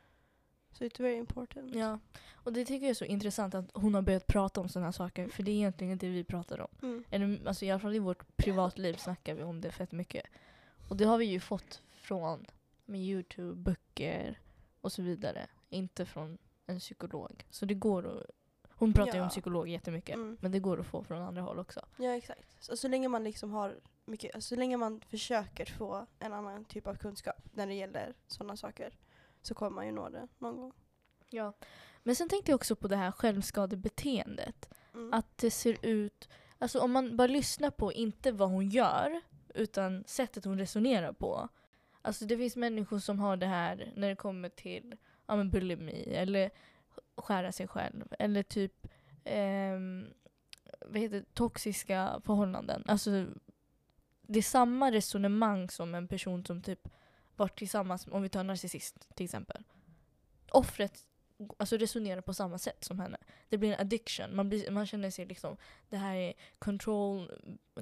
Så 0.72 0.84
it's 0.84 1.02
very 1.02 1.17
important. 1.17 1.75
Ja, 1.75 1.99
och 2.32 2.52
det 2.52 2.64
tycker 2.64 2.87
jag 2.87 2.90
är 2.90 2.94
så 2.94 3.05
intressant 3.05 3.55
att 3.55 3.70
hon 3.75 3.94
har 3.94 4.02
börjat 4.02 4.26
prata 4.26 4.61
om 4.61 4.69
sådana 4.69 4.87
här 4.87 4.93
saker. 4.93 5.28
För 5.28 5.43
det 5.43 5.50
är 5.50 5.55
egentligen 5.55 5.93
inte 5.93 6.06
det 6.06 6.12
vi 6.12 6.25
pratar 6.25 6.61
om. 6.61 6.69
Mm. 6.82 7.05
Eller, 7.11 7.49
alltså, 7.49 7.64
I 7.64 7.70
alla 7.70 7.81
fall 7.81 7.94
i 7.94 7.99
vårt 7.99 8.37
privatliv 8.37 8.94
snackar 8.94 9.34
vi 9.34 9.43
om 9.43 9.61
det 9.61 9.70
fett 9.70 9.93
mycket. 9.93 10.26
Och 10.88 10.96
det 10.96 11.05
har 11.05 11.19
vi 11.19 11.25
ju 11.25 11.40
fått 11.40 11.82
från 11.93 12.46
med 12.84 13.00
Youtube, 13.00 13.55
böcker 13.55 14.38
och 14.81 14.93
så 14.93 15.02
vidare. 15.02 15.46
Inte 15.69 16.06
från 16.06 16.38
en 16.67 16.78
psykolog. 16.78 17.44
Så 17.50 17.67
det 17.67 17.75
går 17.75 18.06
att... 18.06 18.26
Hon 18.70 18.93
pratar 18.93 19.12
ju 19.12 19.19
Ja. 19.19 19.22
om 19.22 19.28
psykolog 19.28 19.69
jättemycket. 19.69 20.14
Mm. 20.14 20.37
Men 20.40 20.52
det 20.52 20.58
går 20.58 20.81
att 20.81 20.87
få 20.87 21.05
från 21.05 21.22
andra 21.22 21.43
håll 21.43 21.58
också. 21.58 21.87
Ja 21.96 22.11
exakt. 22.11 22.56
Så, 22.61 22.76
så 22.76 22.88
länge 22.88 23.08
man 23.08 23.25
liksom 23.25 23.50
har 23.50 23.81
mycket, 24.05 24.44
så 24.44 24.56
länge 24.56 24.76
man 24.76 25.00
försöker 25.00 25.67
få 25.67 26.06
en 26.19 26.32
annan 26.32 26.64
typ 26.64 26.87
av 26.87 26.94
kunskap 26.94 27.37
när 27.52 27.67
det 27.67 27.75
gäller 27.75 28.14
sådana 28.26 28.56
saker 28.56 28.94
så 29.42 29.54
kommer 29.54 29.75
man 29.75 29.87
ju 29.87 29.92
nå 29.92 30.08
det 30.08 30.28
någon 30.38 30.56
gång. 30.56 30.72
Ja. 31.31 31.52
Men 32.02 32.16
sen 32.16 32.28
tänkte 32.28 32.50
jag 32.50 32.56
också 32.56 32.76
på 32.76 32.88
det 32.88 32.96
här 32.96 33.10
självskadebeteendet. 33.10 34.70
Mm. 34.94 35.12
Att 35.12 35.38
det 35.38 35.50
ser 35.50 35.76
ut... 35.82 36.28
Alltså 36.58 36.81
om 36.81 36.92
man 36.92 37.16
bara 37.16 37.26
lyssnar 37.26 37.70
på, 37.70 37.92
inte 37.92 38.32
vad 38.32 38.50
hon 38.50 38.69
gör, 38.69 39.20
utan 39.54 40.04
sättet 40.06 40.44
hon 40.44 40.58
resonerar 40.58 41.12
på. 41.12 41.48
Alltså 42.02 42.25
det 42.25 42.37
finns 42.37 42.56
människor 42.56 42.98
som 42.98 43.20
har 43.20 43.37
det 43.37 43.46
här 43.46 43.92
när 43.96 44.08
det 44.08 44.16
kommer 44.16 44.48
till 44.48 44.96
ja, 45.26 45.36
men 45.36 45.50
bulimi, 45.50 46.15
eller 46.15 46.50
skära 47.17 47.53
sig 47.53 47.69
själv, 47.69 48.15
eller 48.19 48.43
typ 48.43 48.86
ehm, 49.24 50.06
vad 50.86 50.98
heter 50.98 51.17
det, 51.17 51.34
toxiska 51.34 52.20
förhållanden. 52.24 52.84
Alltså 52.86 53.26
det 54.22 54.38
är 54.38 54.43
samma 54.43 54.93
resonemang 54.93 55.70
som 55.70 55.94
en 55.94 56.08
person 56.08 56.44
som 56.44 56.62
typ 56.62 56.88
varit 57.41 57.59
tillsammans, 57.59 58.06
om 58.11 58.23
vi 58.23 58.29
tar 58.29 58.41
en 58.41 58.47
narcissist 58.47 59.09
till 59.15 59.25
exempel. 59.25 59.65
Offret 60.51 61.06
alltså 61.56 61.77
resonerar 61.77 62.20
på 62.20 62.35
samma 62.35 62.59
sätt 62.59 62.85
som 62.85 63.01
henne. 63.01 63.19
Det 63.49 63.59
blir 63.59 63.73
en 63.73 63.81
addiction. 63.81 64.37
Man, 64.37 64.49
blir, 64.49 64.70
man 64.70 64.87
känner 64.87 65.11
sig 65.11 65.27
liksom, 65.27 65.56
det 65.89 65.97
här 65.97 66.15
är 66.15 66.32
control, 66.59 67.31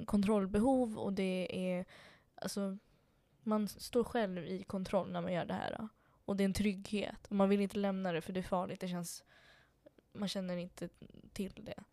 kontrollbehov 0.05 0.97
och 0.97 1.13
det 1.13 1.47
är, 1.51 1.85
alltså, 2.35 2.77
man 3.43 3.67
står 3.67 4.03
själv 4.03 4.45
i 4.45 4.63
kontroll 4.63 5.11
när 5.11 5.21
man 5.21 5.33
gör 5.33 5.45
det 5.45 5.53
här. 5.53 5.87
Och 6.25 6.35
det 6.35 6.43
är 6.43 6.45
en 6.45 6.53
trygghet. 6.53 7.27
Och 7.27 7.35
man 7.35 7.49
vill 7.49 7.61
inte 7.61 7.77
lämna 7.77 8.11
det 8.11 8.21
för 8.21 8.33
det 8.33 8.39
är 8.39 8.43
farligt. 8.43 8.79
Det 8.79 8.87
känns, 8.87 9.23
man 10.13 10.27
känner 10.27 10.57
inte 10.57 10.89
till 11.33 11.61
det. 11.65 11.83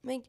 Men 0.00 0.22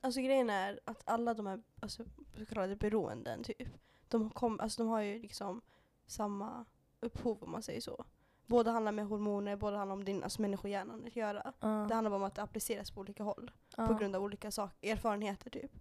alltså 0.00 0.20
grejen 0.20 0.50
är 0.50 0.80
att 0.84 1.02
alla 1.04 1.34
de 1.34 1.46
här 1.46 1.62
alltså, 1.80 2.04
så 2.38 2.46
kallade 2.46 2.76
beroenden 2.76 3.44
typ, 3.44 3.68
de, 4.08 4.30
kom, 4.30 4.60
alltså, 4.60 4.82
de 4.82 4.88
har 4.88 5.00
ju 5.00 5.18
liksom 5.18 5.62
samma 6.06 6.64
upphov 7.00 7.42
om 7.42 7.50
man 7.50 7.62
säger 7.62 7.80
så. 7.80 8.04
Båda 8.46 8.70
handlar 8.70 8.92
med 8.92 9.06
hormoner, 9.06 9.56
båda 9.56 9.76
handlar 9.76 9.96
om 9.96 10.04
din 10.04 10.22
alltså, 10.22 10.42
människohjärnan 10.42 11.06
att 11.06 11.16
göra. 11.16 11.52
Ja. 11.60 11.68
Det 11.68 11.94
handlar 11.94 12.10
bara 12.10 12.16
om 12.16 12.22
att 12.22 12.34
det 12.34 12.42
appliceras 12.42 12.90
på 12.90 13.00
olika 13.00 13.22
håll. 13.22 13.50
Ja. 13.76 13.86
på 13.86 13.94
grund 13.94 14.16
av 14.16 14.22
olika 14.22 14.50
sak, 14.50 14.84
erfarenheter 14.84 15.50
typ. 15.50 15.72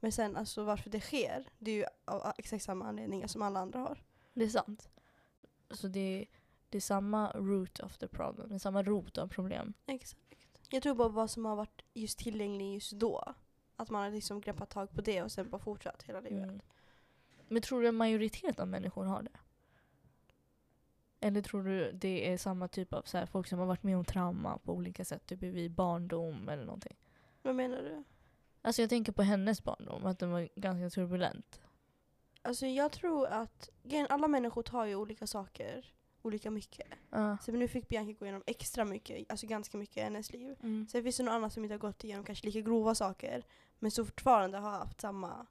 Men 0.00 0.12
sen 0.12 0.36
alltså 0.36 0.64
varför 0.64 0.90
det 0.90 1.00
sker, 1.00 1.48
det 1.58 1.70
är 1.70 1.74
ju 1.74 1.84
av 2.04 2.32
exakt 2.38 2.64
samma 2.64 2.86
anledningar 2.86 3.26
som 3.26 3.42
alla 3.42 3.60
andra 3.60 3.78
har. 3.78 4.04
Det 4.34 4.44
är 4.44 4.48
sant. 4.48 4.88
Så 5.70 5.88
det, 5.88 6.26
det 6.68 6.78
är 6.78 6.80
samma 6.80 7.32
root 7.32 7.80
of 7.80 7.98
the 7.98 8.08
problem. 8.08 8.48
Det 8.48 8.54
är 8.54 8.58
samma 8.58 8.82
rot 8.82 9.18
av 9.18 9.28
problem. 9.28 9.72
Exakt. 9.86 10.20
Jag 10.70 10.82
tror 10.82 10.94
bara 10.94 11.08
vad 11.08 11.30
som 11.30 11.44
har 11.44 11.56
varit 11.56 11.82
just 11.94 12.18
tillgängligt 12.18 12.74
just 12.74 12.92
då. 12.92 13.34
Att 13.76 13.90
man 13.90 14.02
har 14.02 14.10
liksom 14.10 14.40
greppat 14.40 14.70
tag 14.70 14.90
på 14.90 15.00
det 15.00 15.22
och 15.22 15.32
sen 15.32 15.50
bara 15.50 15.58
fortsatt 15.58 16.02
hela 16.02 16.20
livet. 16.20 16.44
Mm. 16.44 16.60
Men 17.48 17.62
tror 17.62 17.82
du 17.82 17.88
en 17.88 17.94
majoritet 17.94 18.60
av 18.60 18.68
människor 18.68 19.04
har 19.04 19.22
det? 19.22 19.38
Eller 21.24 21.42
tror 21.42 21.62
du 21.62 21.92
det 21.92 22.32
är 22.32 22.38
samma 22.38 22.68
typ 22.68 22.92
av 22.92 23.02
så 23.02 23.18
här, 23.18 23.26
folk 23.26 23.46
som 23.46 23.58
har 23.58 23.66
varit 23.66 23.82
med 23.82 23.96
om 23.96 24.04
trauma 24.04 24.58
på 24.58 24.72
olika 24.72 25.04
sätt? 25.04 25.26
Typ 25.26 25.42
vid 25.42 25.70
barndom 25.70 26.48
eller 26.48 26.64
någonting. 26.64 26.96
Vad 27.42 27.54
menar 27.54 27.82
du? 27.82 28.04
Alltså 28.62 28.82
jag 28.82 28.90
tänker 28.90 29.12
på 29.12 29.22
hennes 29.22 29.64
barndom, 29.64 30.06
att 30.06 30.18
den 30.18 30.30
var 30.30 30.48
ganska 30.54 30.90
turbulent. 30.90 31.60
Alltså 32.42 32.66
jag 32.66 32.92
tror 32.92 33.26
att 33.26 33.70
alla 34.08 34.28
människor 34.28 34.62
tar 34.62 34.84
ju 34.84 34.94
olika 34.94 35.26
saker 35.26 35.94
olika 36.22 36.50
mycket. 36.50 36.86
Ja. 37.10 37.38
Så 37.42 37.52
nu 37.52 37.68
fick 37.68 37.88
Bianca 37.88 38.12
gå 38.12 38.24
igenom 38.24 38.42
extra 38.46 38.84
mycket, 38.84 39.30
alltså 39.30 39.46
ganska 39.46 39.78
mycket 39.78 39.96
i 39.96 40.00
hennes 40.00 40.32
liv. 40.32 40.56
Mm. 40.62 40.86
Sen 40.88 41.02
finns 41.02 41.16
det 41.16 41.22
någon 41.22 41.34
annan 41.34 41.50
som 41.50 41.64
inte 41.64 41.74
har 41.74 41.78
gått 41.78 42.04
igenom 42.04 42.24
kanske 42.24 42.46
lika 42.46 42.60
grova 42.60 42.94
saker 42.94 43.44
men 43.78 43.90
som 43.90 44.06
fortfarande 44.06 44.58
har 44.58 44.70
haft 44.70 45.00
samma 45.00 45.46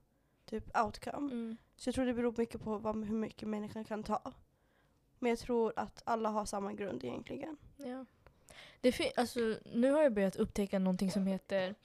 typ 0.46 0.78
outcome. 0.78 1.32
Mm. 1.32 1.58
Så 1.76 1.88
jag 1.88 1.96
tror 1.96 2.06
det 2.06 2.14
beror 2.14 2.34
mycket 2.38 2.62
på 2.62 2.78
vad, 2.78 3.06
hur 3.06 3.16
mycket 3.16 3.48
människan 3.48 3.86
kan 3.86 4.04
ta. 4.04 4.34
Men 5.24 5.30
jag 5.30 5.40
tror 5.40 5.74
att 5.76 6.02
alla 6.06 6.30
har 6.30 6.46
samma 6.46 6.74
grund 6.74 7.04
egentligen. 7.04 7.58
Ja. 7.78 8.06
Det 8.82 9.18
alltså, 9.18 9.40
nu 9.74 9.92
har 9.92 10.04
jag 10.04 10.14
börjat 10.14 10.36
upptäcka 10.36 10.80
någonting 10.80 11.12
som 11.12 11.28
heter 11.28 11.76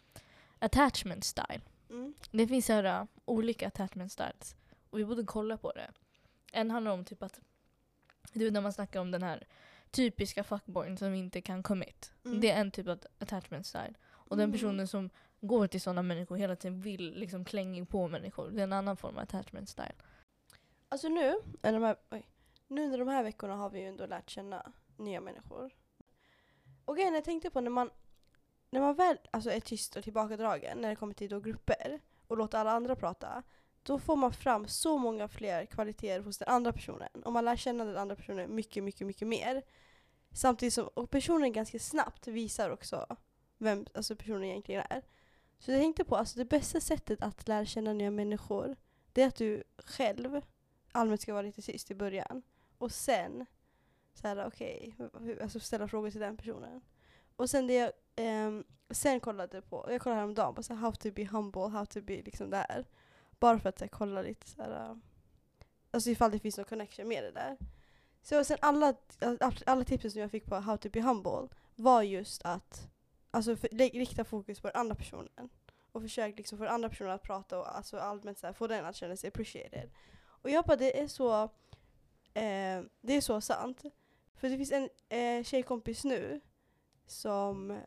attachment 0.59 1.25
style. 1.25 1.61
Mm. 1.91 2.15
Det 2.31 2.47
finns 2.47 2.67
så 2.67 2.73
här, 2.73 3.01
uh, 3.01 3.07
olika 3.25 3.67
attachment 3.67 4.13
styles. 4.13 4.57
Och 4.91 4.99
vi 4.99 5.05
borde 5.05 5.25
kolla 5.25 5.57
på 5.57 5.73
det. 5.73 5.91
En 6.53 6.71
handlar 6.71 6.93
om 6.93 7.05
typ 7.05 7.23
att, 7.23 7.41
du 8.33 8.45
vet 8.45 8.53
när 8.53 8.61
man 8.61 8.73
snackar 8.73 9.01
om 9.01 9.11
den 9.11 9.23
här 9.23 9.47
typiska 9.91 10.45
fuckboyn 10.45 10.97
som 10.99 11.15
inte 11.15 11.41
kan 11.41 11.63
commit. 11.63 12.13
Mm. 12.25 12.41
Det 12.41 12.51
är 12.51 12.61
en 12.61 12.71
typ 12.71 12.89
av 12.89 12.99
attachment 13.19 13.67
style. 13.67 13.95
Och 14.09 14.37
den 14.37 14.45
Mm. 14.45 14.53
personen 14.53 14.89
som 14.89 15.11
går 15.41 15.67
till 15.67 15.81
sådana 15.81 16.03
människor 16.03 16.37
hela 16.37 16.57
tiden 16.57 16.81
vill 16.81 17.15
liksom 17.15 17.45
klänga 17.45 17.85
på 17.85 18.09
människor. 18.09 18.51
Det 18.51 18.61
är 18.61 18.65
en 18.65 18.73
annan 18.73 18.97
form 18.97 19.17
av 19.17 19.23
attachment 19.23 19.69
style. 19.69 19.95
Alltså 20.89 21.09
nu, 21.09 21.35
eller 21.63 21.81
de 21.81 21.87
här, 21.87 21.97
oj, 22.11 22.27
nu 22.69 22.85
under 22.85 22.99
de 22.99 23.09
här 23.09 23.23
veckorna 23.23 23.57
har 23.57 23.71
vi 23.71 23.81
ju 23.81 23.87
ändå 23.87 24.07
lärt 24.07 24.31
känna 24.31 24.73
nya 24.97 25.21
människor. 25.21 25.75
Och 26.85 26.97
grejen 26.97 27.15
jag 27.15 27.25
tänkte 27.25 27.51
på 27.51 27.61
när 27.61 27.71
man, 27.71 27.91
när 28.71 28.81
man 28.81 28.95
väl 28.95 29.19
alltså 29.31 29.51
är 29.51 29.61
tyst 29.61 29.97
och 29.97 30.05
tillbakadragen 30.05 30.79
när 30.79 30.89
det 30.89 30.97
kommer 30.97 31.15
till 31.15 31.31
då 31.31 31.41
grupper 31.41 32.01
och 32.27 32.37
låter 32.37 32.59
alla 32.59 32.71
andra 32.71 32.97
prata, 32.97 33.43
då 33.83 33.99
får 33.99 34.17
man 34.17 34.33
fram 34.33 34.69
så 34.69 34.99
många 34.99 35.29
fler 35.29 35.67
kvaliteter 35.67 36.21
hos 36.21 36.39
den 36.39 36.49
andra 36.49 36.73
personen. 36.73 37.23
Och 37.25 37.33
man 37.33 37.45
lär 37.45 37.57
känna 37.57 37.85
den 37.85 37.97
andra 37.97 38.17
personen 38.17 38.55
mycket, 38.55 38.85
mycket, 38.85 39.07
mycket 39.07 39.29
mer. 39.29 39.63
Samtidigt 40.33 40.75
som 40.75 40.89
och 40.89 41.11
personen 41.11 41.53
ganska 41.53 41.79
snabbt 41.79 42.27
visar 42.27 42.71
också 42.71 43.17
vem 43.59 43.87
alltså 43.95 44.17
personen 44.17 44.45
egentligen 44.45 44.85
är. 44.91 45.03
Så 45.59 45.71
jag 45.71 45.81
tänkte 45.81 46.05
på 46.05 46.17
alltså 46.17 46.39
det 46.39 46.45
bästa 46.45 46.81
sättet 46.81 47.23
att 47.23 47.49
lära 47.49 47.65
känna 47.65 47.93
nya 47.93 48.11
människor, 48.11 48.77
det 49.13 49.23
är 49.23 49.29
att 49.29 49.37
du 49.37 49.65
själv 49.79 50.41
allmänt 50.93 51.21
ska 51.21 51.33
vara 51.33 51.43
lite 51.43 51.63
tyst 51.63 51.91
i 51.91 51.95
början. 51.95 52.43
Och 52.79 52.93
sen 52.93 53.47
så 54.15 54.29
här, 54.29 54.47
okej, 54.47 54.97
okay, 54.99 55.41
alltså 55.41 55.61
ställa 55.61 55.89
frågor 55.89 56.11
till 56.11 56.21
den 56.21 56.37
personen. 56.37 56.81
Och 57.37 57.51
sen 57.51 57.67
det 57.67 57.75
jag 57.75 57.93
um, 58.47 58.65
sen 58.91 59.21
kollade 59.21 59.63
på, 59.63 59.87
jag 59.91 60.01
kollade 60.01 60.21
häromdagen 60.21 60.55
på 60.55 60.63
så 60.63 60.75
här, 60.75 60.81
how 60.81 60.93
to 60.93 61.11
be 61.11 61.25
humble, 61.25 61.69
how 61.69 61.87
to 61.87 62.01
be 62.01 62.23
liksom 62.23 62.51
där. 62.51 62.85
Bara 63.39 63.59
för 63.59 63.69
att 63.69 63.81
här, 63.81 63.89
kolla 63.89 64.23
lite 64.23 64.49
så 64.49 64.63
här, 64.63 64.71
äh, 64.71 64.97
alltså 65.91 66.11
ifall 66.11 66.31
det 66.31 66.39
finns 66.39 66.57
någon 66.57 66.65
connection 66.65 67.09
med 67.09 67.25
det 67.25 67.31
där. 67.31 67.57
Så 68.23 68.45
sen 68.45 68.59
alla, 68.61 68.95
alltså, 69.21 69.63
alla, 69.67 69.85
tipsen 69.85 70.11
som 70.11 70.21
jag 70.21 70.31
fick 70.31 70.47
på 70.47 70.55
how 70.55 70.77
to 70.77 70.89
be 70.91 71.01
humble 71.01 71.49
var 71.75 72.03
just 72.03 72.43
att 72.45 72.89
alltså, 73.31 73.57
för, 73.57 73.69
rikta 73.99 74.25
fokus 74.25 74.61
på 74.61 74.69
den 74.69 74.81
andra 74.81 74.95
personen. 74.95 75.49
Och 75.93 76.03
försök 76.03 76.37
liksom 76.37 76.59
få 76.59 76.65
den 76.65 76.75
andra 76.75 76.89
personen 76.89 77.13
att 77.13 77.23
prata 77.23 77.59
och 77.59 77.77
alltså 77.77 77.99
allmänt 77.99 78.39
så 78.39 78.47
här, 78.47 78.55
få 78.55 78.67
den 78.67 78.85
att 78.85 78.97
känna 78.97 79.17
sig 79.17 79.29
appreciated. 79.29 79.91
Och 80.21 80.51
jag 80.51 80.65
bara, 80.65 80.77
det 80.77 81.01
är 81.01 81.09
så, 81.09 81.51
eh, 82.39 82.85
det 83.01 83.15
är 83.17 83.21
så 83.21 83.41
sant. 83.41 83.83
För 84.35 84.49
det 84.49 84.57
finns 84.57 84.73
en 84.73 84.89
eh, 85.09 85.45
tjejkompis 85.45 86.05
nu 86.05 86.41
som, 87.07 87.79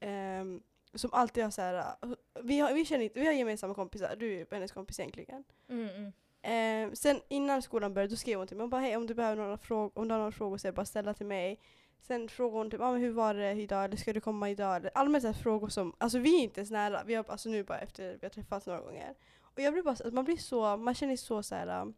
ehm, 0.00 0.62
som 0.94 1.12
alltid 1.12 1.44
har 1.44 1.50
så 1.50 1.62
här, 1.62 1.74
eh, 2.02 2.08
vi 2.42 2.60
har, 2.60 2.72
vi 2.72 2.84
känner 2.84 3.04
inte, 3.04 3.20
vi 3.20 3.26
har 3.26 3.32
gemensamma 3.32 3.74
kompisar, 3.74 4.16
du 4.16 4.40
är 4.40 4.46
hennes 4.50 4.72
kompis 4.72 5.00
egentligen. 5.00 5.44
Mm, 5.68 5.88
mm. 5.88 6.12
Eh, 6.42 6.92
sen 6.94 7.20
innan 7.28 7.62
skolan 7.62 7.94
började 7.94 8.12
då 8.12 8.16
skrev 8.16 8.38
hon 8.38 8.46
till 8.46 8.56
mig, 8.56 8.62
hon 8.64 8.70
bara 8.70 8.80
hej 8.80 8.96
om 8.96 9.06
du 9.06 9.14
behöver 9.14 9.42
några 9.42 9.58
frågor, 9.58 9.92
om 9.98 10.08
du 10.08 10.14
har 10.14 10.18
några 10.18 10.32
frågor 10.32 10.56
så 10.58 10.68
är 10.68 10.72
det 10.72 10.76
bara 10.76 10.82
att 10.82 10.88
ställa 10.88 11.14
till 11.14 11.26
mig. 11.26 11.60
Sen 12.00 12.28
frågade 12.28 12.58
hon 12.58 12.70
typ, 12.70 12.80
ah, 12.80 12.92
men 12.92 13.00
hur 13.00 13.10
var 13.10 13.34
det 13.34 13.52
idag, 13.52 13.84
eller 13.84 13.96
ska 13.96 14.12
du 14.12 14.20
komma 14.20 14.50
idag? 14.50 14.76
Eller 14.76 14.90
allmänt 14.94 15.24
så 15.24 15.32
frågor 15.32 15.68
som, 15.68 15.94
alltså 15.98 16.18
vi 16.18 16.38
är 16.40 16.42
inte 16.42 16.60
ens 16.60 16.70
nära, 16.70 17.02
vi 17.04 17.14
har 17.14 17.24
alltså 17.28 17.48
nu 17.48 17.64
bara 17.64 17.78
efter 17.78 18.12
vi 18.12 18.18
har 18.22 18.30
träffats 18.30 18.66
några 18.66 18.80
gånger. 18.80 19.14
Och 19.40 19.60
jag 19.60 19.72
blir 19.72 19.82
bara, 19.82 19.96
så- 19.96 20.10
man 20.10 20.24
blir 20.24 20.36
så, 20.36 20.76
man 20.76 20.94
känner 20.94 21.16
sig 21.16 21.26
så 21.26 21.42
så 21.42 21.54
här. 21.54 21.92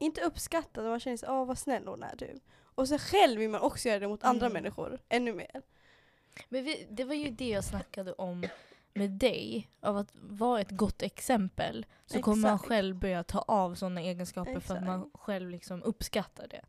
Inte 0.00 0.20
uppskattad, 0.20 0.84
men 0.84 0.90
man 0.90 1.00
känner 1.00 1.16
sig, 1.16 1.28
åh 1.28 1.44
vad 1.46 1.58
snäll 1.58 1.86
hon 1.88 2.02
är 2.02 2.16
du. 2.16 2.40
Och 2.62 2.88
sen 2.88 2.98
själv 2.98 3.38
vill 3.40 3.50
man 3.50 3.60
också 3.60 3.88
göra 3.88 3.98
det 3.98 4.08
mot 4.08 4.24
andra 4.24 4.46
Mm. 4.46 4.62
människor, 4.62 4.98
ännu 5.08 5.32
mer. 5.32 5.62
Men 6.48 6.64
vi, 6.64 6.86
det 6.90 7.04
var 7.04 7.14
ju 7.14 7.30
det 7.30 7.48
jag 7.48 7.64
snackade 7.64 8.12
om 8.12 8.46
med 8.94 9.10
dig, 9.10 9.68
av 9.80 9.96
att 9.96 10.08
vara 10.14 10.60
ett 10.60 10.70
gott 10.70 11.02
exempel. 11.02 11.86
Så 12.06 12.22
kommer 12.22 12.42
man 12.42 12.54
Exakt. 12.54 12.68
själv 12.68 12.96
börja 12.96 13.24
ta 13.24 13.38
av 13.38 13.74
sådana 13.74 14.00
egenskaper 14.00 14.60
för 14.60 14.74
att 14.76 14.84
man 14.84 15.00
Exakt. 15.00 15.16
själv 15.24 15.50
liksom 15.50 15.82
uppskattar 15.82 16.48
det. 16.48 16.64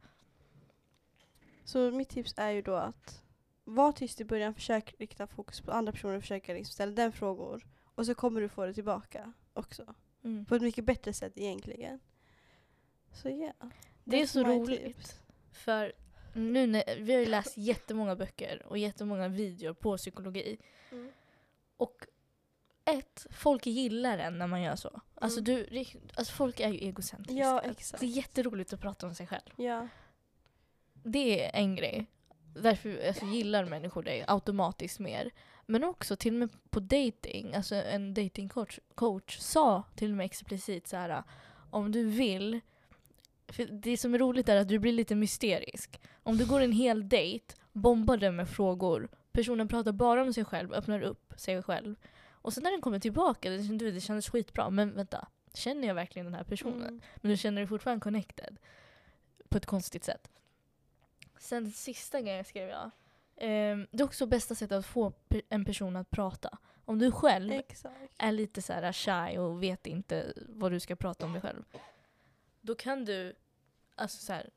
Så 1.63 1.91
mitt 1.91 2.09
tips 2.09 2.33
är 2.37 2.49
ju 2.49 2.61
då 2.61 2.75
att 2.75 3.23
var 3.63 3.91
tyst 3.91 4.21
i 4.21 4.25
början, 4.25 4.53
försök 4.53 4.95
rikta 4.99 5.27
fokus 5.27 5.61
på 5.61 5.71
andra 5.71 5.91
personer, 5.91 6.19
försöka 6.19 6.53
liksom 6.53 6.73
ställa 6.73 6.91
den 6.91 7.11
frågor. 7.11 7.65
Och 7.95 8.05
så 8.05 8.15
kommer 8.15 8.41
du 8.41 8.49
få 8.49 8.65
det 8.65 8.73
tillbaka 8.73 9.33
också. 9.53 9.95
Mm. 10.23 10.45
På 10.45 10.55
ett 10.55 10.61
mycket 10.61 10.85
bättre 10.85 11.13
sätt 11.13 11.33
egentligen. 11.35 11.99
Så 13.13 13.29
ja. 13.29 13.35
Yeah. 13.35 13.53
Det 14.03 14.21
är 14.21 14.25
så 14.25 14.43
roligt. 14.43 14.83
tips. 14.83 15.19
För 15.51 15.93
nu 16.33 16.67
när, 16.67 16.83
vi 16.99 17.13
har 17.13 17.19
ju 17.19 17.25
läst 17.25 17.57
jättemånga 17.57 18.15
böcker 18.15 18.65
och 18.65 18.77
jättemånga 18.77 19.27
videor 19.27 19.73
på 19.73 19.97
psykologi. 19.97 20.57
Mm. 20.91 21.11
Och 21.77 22.05
ett, 22.85 23.27
folk 23.31 23.65
gillar 23.65 24.17
en 24.17 24.37
när 24.37 24.47
man 24.47 24.61
gör 24.61 24.75
så. 24.75 25.01
Alltså, 25.15 25.39
Mm. 25.39 25.43
du, 25.45 25.63
ri- 25.65 25.97
alltså 26.15 26.33
folk 26.33 26.59
är 26.59 26.69
ju 26.69 26.77
egocentriska. 26.87 27.43
Ja, 27.43 27.61
exakt. 27.61 27.99
Det 28.01 28.05
är 28.05 28.09
jätteroligt 28.09 28.73
att 28.73 28.81
prata 28.81 29.07
om 29.07 29.15
sig 29.15 29.27
själv. 29.27 29.51
Ja. 29.55 29.87
Det 31.03 31.45
är 31.45 31.59
en 31.61 31.75
grej. 31.75 32.05
Därför 32.55 33.07
alltså, 33.07 33.25
gillar 33.25 33.65
människor 33.65 34.03
dig 34.03 34.23
automatiskt 34.27 34.99
mer. 34.99 35.31
Men 35.65 35.83
också 35.83 36.15
till 36.15 36.33
och 36.33 36.39
med 36.39 36.49
på 36.69 36.79
dating, 36.79 37.53
alltså 37.55 37.75
en 37.75 38.13
datingcoach 38.13 38.79
coach 38.95 39.37
sa 39.39 39.83
till 39.95 40.11
och 40.11 40.17
med 40.17 40.25
explicit 40.25 40.87
så 40.87 40.95
här 40.97 41.23
om 41.71 41.91
du 41.91 42.03
vill, 42.05 42.59
för 43.51 43.65
det 43.65 43.97
som 43.97 44.13
är 44.13 44.19
roligt 44.19 44.49
är 44.49 44.55
att 44.55 44.67
du 44.67 44.79
blir 44.79 44.93
lite 44.93 45.15
mysterisk. 45.15 46.01
Om 46.23 46.37
du 46.37 46.45
går 46.45 46.61
en 46.61 46.71
hel 46.71 47.09
dejt, 47.09 47.55
bombar 47.71 48.17
den 48.17 48.35
med 48.35 48.49
frågor, 48.49 49.09
personen 49.31 49.67
pratar 49.67 49.91
bara 49.91 50.21
om 50.21 50.33
sig 50.33 50.45
själv, 50.45 50.73
öppnar 50.73 51.01
upp 51.01 51.33
sig 51.37 51.63
själv. 51.63 51.95
Och 52.31 52.53
sen 52.53 52.63
när 52.63 52.71
den 52.71 52.81
kommer 52.81 52.99
tillbaka, 52.99 53.49
det, 53.49 53.91
det 53.91 54.01
kändes 54.01 54.29
skitbra, 54.29 54.69
men 54.69 54.95
vänta, 54.95 55.27
känner 55.53 55.87
jag 55.87 55.95
verkligen 55.95 56.25
den 56.25 56.33
här 56.35 56.43
personen? 56.43 56.81
Mm. 56.87 57.01
Men 57.15 57.31
du 57.31 57.37
känner 57.37 57.61
dig 57.61 57.67
fortfarande 57.67 58.03
connected. 58.03 58.57
På 59.49 59.57
ett 59.57 59.65
konstigt 59.65 60.03
sätt. 60.03 60.29
Sen 61.39 61.71
sista 61.71 62.21
grejen 62.21 62.45
skrev 62.45 62.69
jag. 62.69 62.91
ehm, 63.37 63.87
det 63.91 64.03
är 64.03 64.05
också 64.05 64.25
bästa 64.25 64.55
sättet 64.55 64.77
att 64.77 64.85
få 64.85 65.13
pe- 65.29 65.41
en 65.49 65.65
person 65.65 65.95
att 65.95 66.09
prata. 66.09 66.57
Om 66.85 66.99
du 66.99 67.11
själv 67.11 67.51
Exakt. 67.51 67.95
är 68.17 68.31
lite 68.31 68.61
så 68.61 68.73
här 68.73 68.93
shy 68.93 69.37
och 69.37 69.63
vet 69.63 69.87
inte 69.87 70.33
vad 70.49 70.71
du 70.71 70.79
ska 70.79 70.95
prata 70.95 71.25
om 71.25 71.33
dig 71.33 71.41
själv. 71.41 71.63
Då 72.61 72.75
kan 72.75 73.05
du, 73.05 73.35
alltså 73.95 74.17
så 74.17 74.33
här, 74.33 74.49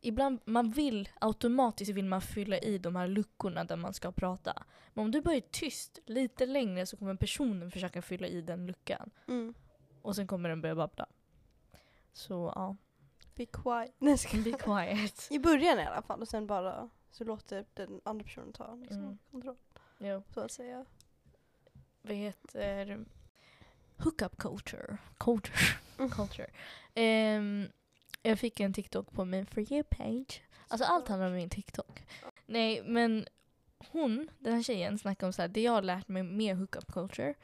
ibland 0.00 0.40
man 0.44 0.70
vill, 0.70 1.08
automatiskt 1.20 1.90
vill 1.92 2.04
man 2.04 2.20
fylla 2.22 2.58
i 2.58 2.78
de 2.78 2.96
här 2.96 3.08
luckorna 3.08 3.64
där 3.64 3.76
man 3.76 3.94
ska 3.94 4.12
prata. 4.12 4.64
Men 4.94 5.04
om 5.04 5.10
du 5.10 5.20
bara 5.20 5.34
är 5.34 5.40
tyst 5.50 5.98
lite 6.06 6.46
längre 6.46 6.86
så 6.86 6.96
kommer 6.96 7.14
personen 7.14 7.70
försöka 7.70 8.02
fylla 8.02 8.26
i 8.26 8.40
den 8.40 8.66
luckan. 8.66 9.10
Mm. 9.28 9.54
Och 10.02 10.16
sen 10.16 10.26
kommer 10.26 10.48
den 10.48 10.60
börja 10.60 10.74
babbla. 10.74 11.06
Så 12.12 12.52
ja, 12.54 12.76
Be 13.34 13.46
quiet. 13.46 13.94
Nej, 13.98 14.18
ska- 14.18 14.36
be 14.38 14.52
quiet. 14.52 15.28
I 15.30 15.38
början 15.38 15.78
i 15.78 15.82
alla 15.86 16.02
fall 16.02 16.20
och 16.20 16.28
sen 16.28 16.46
bara 16.46 16.90
så 17.10 17.24
låter 17.24 17.64
den 17.74 18.00
andra 18.04 18.24
personen 18.24 18.52
ta 18.52 18.74
liksom, 18.74 18.98
Mm. 19.02 19.18
kontroll. 19.30 19.56
Jo. 19.98 20.22
Så 20.34 20.40
att 20.40 20.50
säga. 20.52 20.84
Vad 22.02 22.16
heter 22.16 23.04
Hookup 24.06 24.36
culture. 24.36 24.98
Culture. 25.18 25.78
Mm. 25.98 26.10
culture. 26.10 26.50
Ehm, 26.94 27.68
jag 28.22 28.38
fick 28.38 28.60
en 28.60 28.72
TikTok 28.72 29.12
på 29.12 29.24
min 29.24 29.46
For 29.46 29.60
you-page. 29.60 30.40
Alltså 30.68 30.86
allt 30.86 31.08
handlar 31.08 31.26
om 31.26 31.34
min 31.34 31.50
TikTok. 31.50 32.06
Nej 32.46 32.82
men 32.82 33.26
hon, 33.78 34.28
den 34.38 34.54
här 34.54 34.62
tjejen, 34.62 34.98
snackade 34.98 35.26
om 35.26 35.32
så 35.32 35.42
här, 35.42 35.48
det 35.48 35.62
jag 35.62 35.72
har 35.72 35.82
lärt 35.82 36.08
mig 36.08 36.22
med 36.22 36.56
hookup 36.56 36.92
culture. 36.92 37.34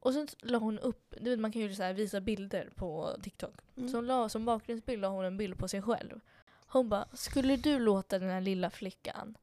Och 0.00 0.12
sen 0.12 0.28
la 0.40 0.58
hon 0.58 0.78
upp, 0.78 1.14
du 1.20 1.30
vet 1.30 1.38
man 1.40 1.52
kan 1.52 1.62
ju 1.62 1.74
så 1.74 1.82
här 1.82 1.92
visa 1.92 2.20
bilder 2.20 2.70
på 2.74 3.16
TikTok. 3.22 3.54
Mm. 3.76 3.88
Så 3.88 3.96
hon 3.96 4.06
la, 4.06 4.28
som 4.28 4.44
bakgrundsbild 4.44 5.02
la 5.02 5.08
hon 5.08 5.24
en 5.24 5.36
bild 5.36 5.58
på 5.58 5.68
sig 5.68 5.82
själv. 5.82 6.20
Hon 6.66 6.88
bara, 6.88 7.08
skulle 7.12 7.56
du 7.56 7.78
låta 7.78 8.18
den 8.18 8.30
här 8.30 8.40
lilla 8.40 8.70
flickan 8.70 9.38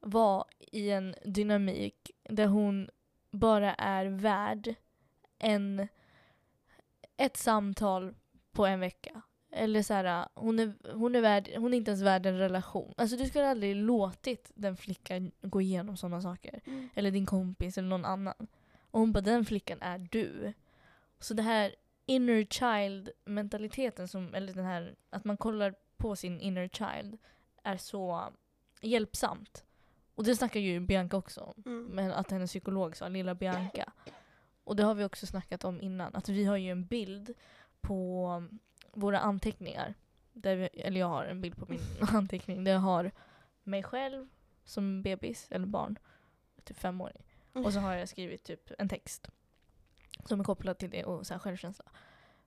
vara 0.00 0.44
i 0.58 0.90
en 0.90 1.14
dynamik 1.24 2.10
där 2.22 2.46
hon 2.46 2.90
bara 3.30 3.74
är 3.74 4.06
värd 4.06 4.74
en, 5.42 5.88
ett 7.16 7.36
samtal 7.36 8.14
på 8.52 8.66
en 8.66 8.80
vecka? 8.80 9.22
Eller 9.50 9.82
så 9.82 9.94
här, 9.94 10.28
hon 10.34 10.58
är, 10.58 10.74
hon, 10.94 11.14
är 11.14 11.20
värd, 11.20 11.50
hon 11.56 11.74
är 11.74 11.76
inte 11.76 11.90
ens 11.90 12.02
värd 12.02 12.26
en 12.26 12.38
relation. 12.38 12.94
Alltså 12.96 13.16
du 13.16 13.26
skulle 13.26 13.48
aldrig 13.48 13.76
låtit 13.76 14.50
den 14.54 14.76
flickan 14.76 15.32
gå 15.42 15.60
igenom 15.60 15.96
sådana 15.96 16.20
saker. 16.20 16.60
Mm. 16.64 16.88
Eller 16.94 17.10
din 17.10 17.26
kompis 17.26 17.78
eller 17.78 17.88
någon 17.88 18.04
annan. 18.04 18.46
Och 18.90 19.00
hon 19.00 19.12
bara, 19.12 19.20
den 19.20 19.44
flickan 19.44 19.78
är 19.80 19.98
du. 19.98 20.52
Så 21.18 21.34
det 21.34 21.42
här 21.42 21.74
inner 22.06 22.44
child 22.44 23.10
mentaliteten, 23.24 24.08
som, 24.08 24.34
eller 24.34 24.52
den 24.52 24.64
här 24.64 24.94
att 25.10 25.24
man 25.24 25.36
kollar 25.36 25.74
på 25.96 26.16
sin 26.16 26.40
inner 26.40 26.68
child 26.68 27.18
är 27.62 27.76
så 27.76 28.32
hjälpsamt. 28.80 29.64
Och 30.14 30.24
det 30.24 30.36
snackar 30.36 30.60
ju 30.60 30.80
Bianca 30.80 31.16
också 31.16 31.40
om. 31.40 31.62
Mm. 31.66 31.84
Men 31.84 32.12
att 32.12 32.30
hennes 32.30 32.50
psykolog 32.50 32.96
sa, 32.96 33.08
lilla 33.08 33.34
Bianca. 33.34 33.92
Och 34.64 34.76
det 34.76 34.82
har 34.82 34.94
vi 34.94 35.04
också 35.04 35.26
snackat 35.26 35.64
om 35.64 35.80
innan. 35.80 36.14
Att 36.14 36.28
vi 36.28 36.44
har 36.44 36.56
ju 36.56 36.70
en 36.70 36.86
bild 36.86 37.34
på 37.80 38.44
våra 38.92 39.18
anteckningar. 39.18 39.94
Där 40.32 40.56
vi, 40.56 40.66
eller 40.66 41.00
jag 41.00 41.08
har 41.08 41.24
en 41.24 41.40
bild 41.40 41.56
på 41.56 41.66
min 41.68 41.80
anteckning 42.00 42.64
där 42.64 42.72
jag 42.72 42.80
har 42.80 43.10
mig 43.62 43.82
själv 43.82 44.28
som 44.64 45.02
bebis 45.02 45.46
eller 45.50 45.66
barn. 45.66 45.98
Typ 46.64 46.78
femåring. 46.78 47.22
Och 47.52 47.72
så 47.72 47.80
har 47.80 47.94
jag 47.94 48.08
skrivit 48.08 48.44
typ 48.44 48.70
en 48.78 48.88
text. 48.88 49.28
Som 50.24 50.40
är 50.40 50.44
kopplad 50.44 50.78
till 50.78 50.90
det 50.90 51.04
och 51.04 51.26
så 51.26 51.34
här 51.34 51.38
självkänsla. 51.38 51.84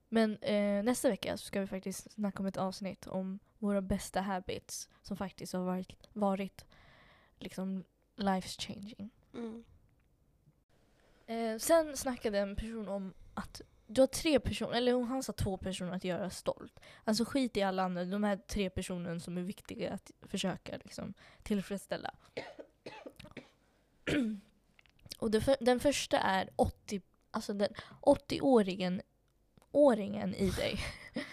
Men 0.09 0.37
eh, 0.37 0.83
nästa 0.83 1.09
vecka 1.09 1.37
så 1.37 1.45
ska 1.45 1.59
vi 1.61 1.67
faktiskt 1.67 2.11
snacka 2.11 2.39
om 2.39 2.45
ett 2.45 2.57
avsnitt 2.57 3.07
om 3.07 3.39
våra 3.57 3.81
bästa 3.81 4.21
habits. 4.21 4.89
Som 5.01 5.17
faktiskt 5.17 5.53
har 5.53 5.63
varit, 5.63 6.07
varit 6.13 6.65
liksom 7.39 7.83
life 8.15 8.47
changing. 8.47 9.09
Mm. 9.33 9.63
Eh, 11.27 11.57
sen 11.57 11.97
snackade 11.97 12.39
en 12.39 12.55
person 12.55 12.87
om 12.87 13.13
att 13.33 13.61
du 13.87 14.01
har 14.01 14.07
tre 14.07 14.39
personer, 14.39 14.73
eller 14.73 15.01
han 15.01 15.23
sa 15.23 15.33
två 15.33 15.57
personer 15.57 15.91
att 15.91 16.03
göra 16.03 16.29
stolt. 16.29 16.79
Alltså 17.03 17.25
skit 17.25 17.57
i 17.57 17.61
alla 17.61 17.83
andra, 17.83 18.05
de 18.05 18.23
här 18.23 18.37
tre 18.37 18.69
personerna 18.69 19.19
som 19.19 19.37
är 19.37 19.41
viktiga 19.41 19.93
att 19.93 20.11
försöka 20.21 20.77
liksom, 20.83 21.13
tillfredsställa. 21.43 22.13
Och 25.19 25.31
det 25.31 25.41
för, 25.41 25.55
den 25.59 25.79
första 25.79 26.19
är 26.19 26.49
80, 26.55 27.01
alltså 27.31 27.53
den 27.53 27.73
80-åringen 28.01 29.01
åringen 29.75 30.35
i 30.35 30.49
dig. 30.49 30.79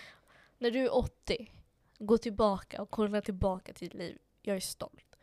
När 0.58 0.70
du 0.70 0.78
är 0.78 0.94
80, 0.94 1.52
gå 1.98 2.18
tillbaka 2.18 2.82
och 2.82 2.90
kolla 2.90 3.20
tillbaka 3.20 3.72
till 3.72 3.88
ditt 3.88 3.98
liv. 3.98 4.18
Jag 4.42 4.56
är 4.56 4.60
stolt. 4.60 5.16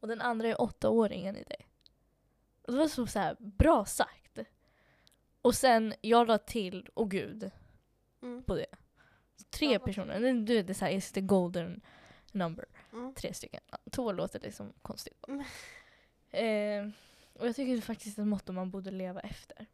Och 0.00 0.08
den 0.08 0.20
andra 0.20 0.48
är 0.48 0.54
8-åringen 0.54 1.36
i 1.36 1.42
dig. 1.42 1.66
Och 2.66 2.72
det 2.72 2.78
var 2.78 2.88
så, 2.88 3.06
så 3.06 3.18
här, 3.18 3.36
bra 3.38 3.84
sagt. 3.84 4.38
Och 5.42 5.54
sen, 5.54 5.94
jag 6.00 6.26
la 6.28 6.38
till, 6.38 6.88
och 6.94 7.10
gud, 7.10 7.50
Mm. 8.22 8.42
på 8.42 8.54
det. 8.54 8.66
Tre 9.50 9.72
Ja, 9.72 9.78
personer. 9.78 10.20
Det- 10.20 10.32
Du 10.32 10.54
vet, 10.54 10.66
det 10.66 10.72
är 10.72 10.74
så 10.74 10.84
här, 10.84 11.12
the 11.12 11.20
golden 11.20 11.80
number. 12.32 12.64
Mm. 12.92 13.14
Tre 13.14 13.34
stycken. 13.34 13.60
Två 13.90 14.12
låter 14.12 14.40
liksom 14.40 14.72
konstigt. 14.82 15.24
Mm. 15.28 15.40
Eh, 16.30 16.92
och 17.40 17.48
jag 17.48 17.56
tycker 17.56 17.72
det 17.72 17.78
är 17.78 17.80
faktiskt 17.82 18.18
ett 18.18 18.26
motto 18.26 18.52
man 18.52 18.70
borde 18.70 18.90
leva 18.90 19.20
efter. 19.20 19.66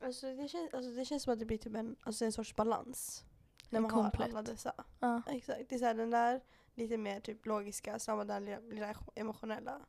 Alltså, 0.00 0.34
det 0.34 0.48
känns, 0.48 0.74
alltså 0.74 0.90
det 0.90 1.04
känns 1.04 1.22
som 1.22 1.32
att 1.32 1.38
det 1.38 1.44
blir 1.46 1.58
typ 1.58 1.74
en, 1.74 1.96
alltså 2.02 2.24
en 2.24 2.32
sorts 2.32 2.56
balans. 2.56 3.24
När 3.70 3.80
man 3.80 3.90
komplett. 3.90 4.32
har 4.32 4.38
alla 4.38 4.42
dessa. 4.42 4.72
Ja. 5.00 5.22
Exakt. 5.30 5.68
Det 5.68 5.74
är 5.74 5.78
såhär 5.78 5.94
den 5.94 6.10
där 6.10 6.40
lite 6.74 6.96
mer 6.96 7.20
typ 7.20 7.46
logiska, 7.46 7.98
samma 7.98 8.24
den 8.24 8.44
lilla, 8.44 8.58
lilla 8.60 8.94
emotionella. 9.14 9.80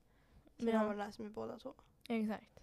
Sen 0.57 0.67
Ja. 0.67 0.77
har 0.77 0.85
man 0.87 0.97
där 0.97 1.11
som 1.11 1.25
är 1.25 1.29
båda 1.29 1.59
två. 1.59 1.73
Exakt. 2.09 2.59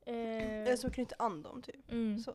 Eh, 0.00 0.14
Eller 0.62 0.76
som 0.76 0.90
knyter 0.90 1.16
an 1.22 1.42
dem 1.42 1.62
typ. 1.62 1.90
mm. 1.92 2.18
Så. 2.18 2.34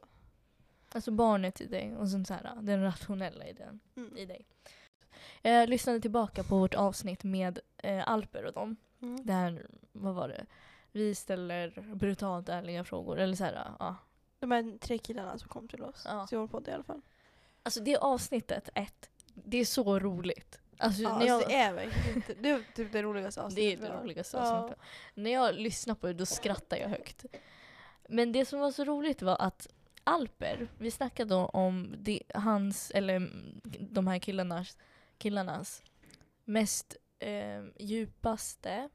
Alltså 0.91 1.12
barnet 1.12 1.62
i 1.62 1.65
dig 1.65 1.95
och 1.95 2.10
sen 2.10 2.25
så 2.25 2.34
här, 2.34 2.55
den 2.62 2.84
rationella 2.84 3.48
i, 3.48 3.53
den, 3.53 3.79
Mm. 3.95 4.17
i 4.17 4.25
dig. 4.25 4.45
Jag 5.41 5.69
lyssnade 5.69 6.00
tillbaka 6.01 6.43
på 6.43 6.57
vårt 6.57 6.74
avsnitt 6.74 7.24
med 7.24 7.60
eh, 7.77 8.10
Alper 8.10 8.45
och 8.45 8.53
dem. 8.53 8.75
Mm. 9.01 9.25
Det 9.25 9.34
här, 9.34 9.67
vad 9.91 10.15
var 10.15 10.27
det? 10.27 10.45
Vi 10.91 11.15
ställer 11.15 11.93
brutalt 11.95 12.50
ärliga 12.50 12.84
frågor. 12.84 13.19
Eller 13.19 13.36
så 13.36 13.43
här, 13.43 13.72
ja. 13.79 13.95
De 14.39 14.51
här 14.51 14.77
tre 14.77 14.98
killarna 14.98 15.38
som 15.38 15.50
kom 15.50 15.67
till 15.67 15.84
oss. 15.84 16.03
Ja. 16.05 16.27
Till 16.27 16.38
vår 16.38 16.48
podd 16.48 16.67
i 16.67 16.72
alla 16.72 16.84
fall. 16.84 17.01
Alltså 17.63 17.79
det 17.84 17.98
avsnittet, 17.98 18.69
ett, 18.75 19.10
det 19.34 19.57
är 19.57 19.65
så 19.65 20.00
roligt. 20.00 20.60
Alltså, 20.77 21.01
Ja, 21.01 21.10
när 21.10 21.15
alltså 21.15 21.27
jag, 21.27 21.50
det 21.50 21.55
är 21.55 21.74
verkligen 21.74 22.15
inte, 22.15 22.34
det 22.34 22.50
är 22.50 22.63
typ 22.75 22.91
det 22.91 23.03
roligaste 23.03 23.39
det 23.41 23.44
är 23.44 23.46
avsnittet. 23.46 23.82
det 23.82 24.01
roligaste 24.01 24.38
Ja. 24.38 24.52
avsnittet. 24.58 24.84
När 25.13 25.32
jag 25.32 25.56
lyssnar 25.56 25.95
på 25.95 26.08
det 26.08 26.13
då 26.13 26.26
skrattar 26.26 26.78
jag 26.78 26.89
högt. 26.89 27.26
Men 28.10 28.32
det 28.32 28.45
som 28.45 28.60
var 28.60 28.71
så 28.71 28.84
roligt 28.84 29.21
var 29.21 29.38
att 29.41 29.67
Alper, 30.04 30.67
vi 30.78 30.91
snackade 30.91 31.36
om 31.36 31.95
det, 31.97 32.21
hans, 32.34 32.91
eller 32.91 33.15
mm, 33.15 33.62
de 33.80 34.08
här 34.08 34.19
killarnas, 34.19 34.78
killarnas 35.17 35.84
mest 36.43 36.95
eh, 37.19 37.63
djupaste 37.80 38.89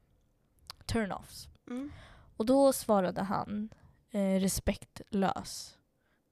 turn-offs. 0.86 1.48
Mm. 1.70 1.92
Och 2.36 2.46
då 2.46 2.72
svarade 2.72 3.22
han 3.22 3.68
eh, 4.10 4.40
respektlös. 4.40 5.76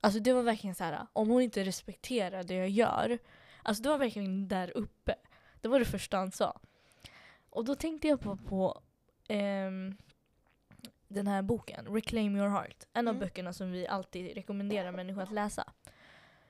Alltså 0.01 0.21
det 0.21 0.33
var 0.33 0.43
verkligen 0.43 0.75
så 0.75 0.85
här, 0.85 1.07
om 1.13 1.29
hon 1.29 1.43
inte 1.43 1.65
respekterar 1.65 2.43
det 2.43 2.55
jag 2.55 2.69
gör. 2.69 3.19
Alltså 3.63 3.83
det 3.83 3.89
var 3.89 3.99
verkligen 3.99 4.49
där 4.49 4.77
uppe. 4.77 5.15
Det 5.61 5.69
var 5.69 5.79
det 5.79 5.85
första 5.85 6.17
han 6.17 6.33
sa. 6.33 6.61
Och 7.51 7.65
då 7.65 7.75
tänkte 7.75 8.09
jag 8.09 8.21
på, 8.21 8.37
på 8.37 8.81
ehm, 9.29 9.97
den 11.09 11.27
här 11.27 11.43
boken, 11.43 11.87
Reclaim 11.87 12.37
your 12.37 12.49
heart. 12.49 12.85
En 12.93 13.09
av 13.09 13.15
Mm. 13.15 13.21
böckerna 13.21 13.53
som 13.53 13.73
vi 13.73 13.87
alltid 13.87 14.35
rekommenderar 14.35 14.93
människor 14.93 15.23
att 15.23 15.33
läsa. 15.33 15.73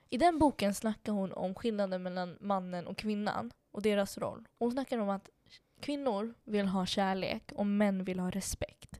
I 0.09 0.17
den 0.17 0.39
boken 0.39 0.73
snackar 0.73 1.11
hon 1.13 1.33
om 1.33 1.55
skillnaden 1.55 2.03
mellan 2.03 2.37
mannen 2.41 2.87
och 2.87 2.97
kvinnan 2.97 3.51
och 3.71 3.81
deras 3.81 4.17
roll. 4.17 4.47
Hon 4.59 4.71
snackar 4.71 4.97
om 4.97 5.09
att 5.09 5.29
kvinnor 5.79 6.33
vill 6.43 6.65
ha 6.67 6.85
kärlek 6.85 7.51
och 7.55 7.65
män 7.65 8.03
vill 8.03 8.19
ha 8.19 8.29
respekt. 8.29 8.99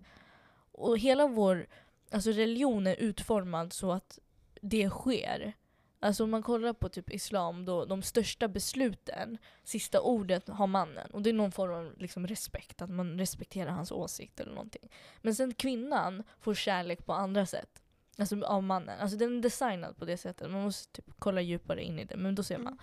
Och 0.71 0.97
hela 0.97 1.27
vår 1.27 1.67
alltså 2.11 2.31
religion 2.31 2.87
är 2.87 2.95
utformad 2.95 3.73
så 3.73 3.91
att 3.91 4.19
det 4.61 4.89
sker. 4.89 5.53
Alltså 5.99 6.23
om 6.23 6.29
man 6.29 6.43
kollar 6.43 6.73
på 6.73 6.89
typ 6.89 7.11
islam, 7.11 7.65
då 7.65 7.85
de 7.85 8.01
största 8.01 8.47
besluten, 8.47 9.37
sista 9.63 10.01
ordet 10.01 10.47
har 10.47 10.67
mannen. 10.67 11.11
Och 11.11 11.21
det 11.21 11.29
är 11.29 11.33
någon 11.33 11.51
form 11.51 11.73
av 11.73 11.93
liksom 11.97 12.27
respekt, 12.27 12.81
att 12.81 12.89
man 12.89 13.19
respekterar 13.19 13.71
hans 13.71 13.91
åsikt 13.91 14.39
eller 14.39 14.51
någonting. 14.51 14.89
Men 15.21 15.35
sen 15.35 15.53
kvinnan 15.53 16.23
får 16.39 16.53
kärlek 16.53 17.05
på 17.05 17.13
andra 17.13 17.45
sätt. 17.45 17.81
Alltså 18.17 18.45
av 18.45 18.63
mannen. 18.63 18.99
Alltså 18.99 19.17
den 19.17 19.37
är 19.37 19.41
designad 19.41 19.97
på 19.97 20.05
det 20.05 20.17
sättet. 20.17 20.51
Man 20.51 20.61
måste 20.61 21.01
typ 21.01 21.05
kolla 21.19 21.41
djupare 21.41 21.83
in 21.83 21.99
i 21.99 22.05
det, 22.05 22.17
men 22.17 22.35
då 22.35 22.43
ser 22.43 22.57
man. 22.57 22.73
Mm. 22.73 22.79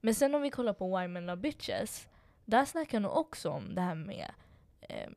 Men 0.00 0.14
sen 0.14 0.34
om 0.34 0.42
vi 0.42 0.50
kollar 0.50 0.72
på 0.72 0.98
Why 0.98 1.08
Men 1.08 1.26
Love 1.26 1.40
Bitches, 1.40 2.08
där 2.44 2.64
snackar 2.64 3.00
han 3.00 3.10
också 3.10 3.50
om 3.50 3.74
det 3.74 3.80
här 3.80 3.94
med 3.94 4.30
eh, 4.80 5.10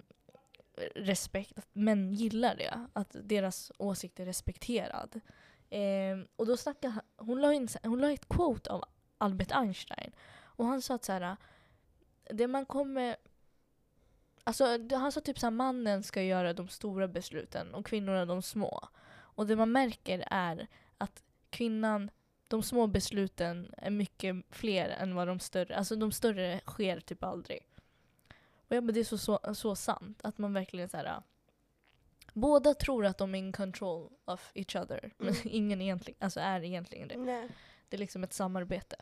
respekt, 0.95 1.59
att 1.59 1.67
män 1.73 2.13
gillar 2.13 2.55
det. 2.55 2.87
Att 2.93 3.15
deras 3.23 3.71
åsikt 3.77 4.19
är 4.19 4.25
respekterad. 4.25 5.21
Eh, 5.75 6.17
och 6.35 6.45
då 6.45 6.57
snackade 6.57 6.93
han, 6.93 7.03
hon 7.27 7.41
la, 7.41 7.53
in, 7.53 7.67
hon 7.83 8.01
la 8.01 8.11
ett 8.11 8.29
quote 8.29 8.71
av 8.71 8.83
Albert 9.17 9.51
Einstein. 9.51 10.11
Och 10.43 10.65
han 10.65 10.81
sa 10.81 10.95
att 10.95 11.03
så 11.03 11.11
här, 11.11 11.37
det 12.29 12.47
man 12.47 12.65
kommer... 12.65 13.15
Alltså 14.43 14.77
det- 14.77 14.95
han 14.95 15.11
sa 15.11 15.21
typ 15.21 15.43
att 15.43 15.53
mannen 15.53 16.03
ska 16.03 16.21
göra 16.21 16.53
de 16.53 16.67
stora 16.67 17.07
besluten 17.07 17.73
och 17.73 17.85
kvinnorna 17.85 18.25
de 18.25 18.41
små. 18.41 18.87
Och 19.13 19.47
det 19.47 19.55
man 19.55 19.71
märker 19.71 20.23
är 20.31 20.67
att 20.97 21.23
kvinnan, 21.49 22.11
de 22.47 22.63
små 22.63 22.87
besluten 22.87 23.73
är 23.77 23.91
mycket 23.91 24.35
fler 24.49 24.89
än 24.89 25.15
vad 25.15 25.27
de 25.27 25.39
större, 25.39 25.77
alltså 25.77 25.95
de 25.95 26.11
större 26.11 26.61
sker 26.65 26.99
typ 26.99 27.23
aldrig. 27.23 27.67
Och 28.67 28.75
jag 28.75 28.83
bara, 28.83 28.91
det 28.91 28.99
är 28.99 29.03
så, 29.03 29.17
så, 29.17 29.39
så 29.53 29.75
sant, 29.75 30.19
att 30.23 30.37
man 30.37 30.53
verkligen 30.53 30.89
så 30.89 30.97
här. 30.97 31.21
Båda 32.35 32.73
tror 32.73 33.05
att 33.05 33.17
de 33.17 33.35
är 33.35 33.39
in 33.39 33.51
control 33.51 34.09
of 34.25 34.51
each 34.53 34.75
other, 34.75 35.11
men 35.17 35.27
Mm. 35.33 35.41
ingen 35.45 35.81
egentligen, 35.81 36.17
alltså 36.21 36.39
är 36.39 36.63
egentligen 36.63 37.07
det. 37.07 37.17
Nej. 37.17 37.47
Det 37.89 37.97
är 37.97 37.99
liksom 37.99 38.23
ett 38.23 38.33
samarbete. 38.33 38.95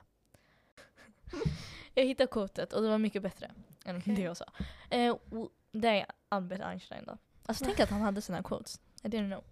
jag 1.93 2.05
hittade 2.05 2.27
quotet 2.27 2.73
och 2.73 2.81
det 2.81 2.89
var 2.89 2.97
mycket 2.97 3.21
bättre 3.21 3.51
än 3.85 3.97
Okej. 3.97 4.15
det 4.15 4.21
jag 4.21 4.37
sa. 4.37 4.45
Eh, 4.89 5.15
det 5.71 5.87
är 5.87 6.05
Albert 6.29 6.61
Einstein 6.61 7.05
då. 7.05 7.17
Alltså 7.45 7.65
tänk 7.65 7.79
att 7.79 7.89
han 7.89 8.01
hade 8.01 8.21
här 8.29 8.43
quotes. 8.43 8.81
I 9.03 9.07
didn't 9.07 9.27
know. 9.27 9.43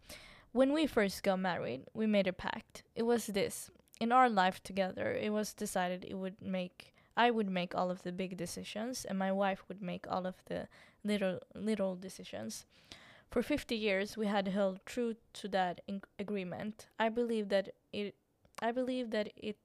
When 0.51 0.75
we 0.75 0.87
first 0.87 1.25
got 1.25 1.39
married, 1.39 1.87
we 1.93 2.07
made 2.07 2.29
a 2.29 2.33
pact. 2.37 2.83
It 2.93 3.03
was 3.05 3.25
this. 3.25 3.71
In 3.99 4.11
our 4.11 4.29
life 4.29 4.59
together, 4.63 5.13
it 5.13 5.31
was 5.31 5.53
decided 5.53 6.05
it 6.05 6.13
would 6.13 6.41
make 6.41 6.93
I 7.17 7.31
would 7.31 7.49
make 7.49 7.77
all 7.77 7.91
of 7.91 8.01
the 8.01 8.11
big 8.11 8.37
decisions 8.37 9.05
and 9.05 9.19
my 9.19 9.31
wife 9.31 9.63
would 9.67 9.81
make 9.81 10.07
all 10.09 10.25
of 10.25 10.35
the 10.45 10.67
little 11.03 11.39
little 11.53 11.95
decisions. 11.95 12.65
For 13.31 13.41
50 13.41 13.75
years, 13.75 14.17
we 14.17 14.27
had 14.27 14.49
held 14.49 14.85
true 14.85 15.15
to 15.33 15.47
that 15.49 15.79
agreement. 16.19 16.87
I 16.99 17.07
believe 17.07 17.47
that 17.49 17.69
it 17.93 18.15
I 18.61 18.73
believe 18.73 19.11
that 19.11 19.31
it 19.37 19.57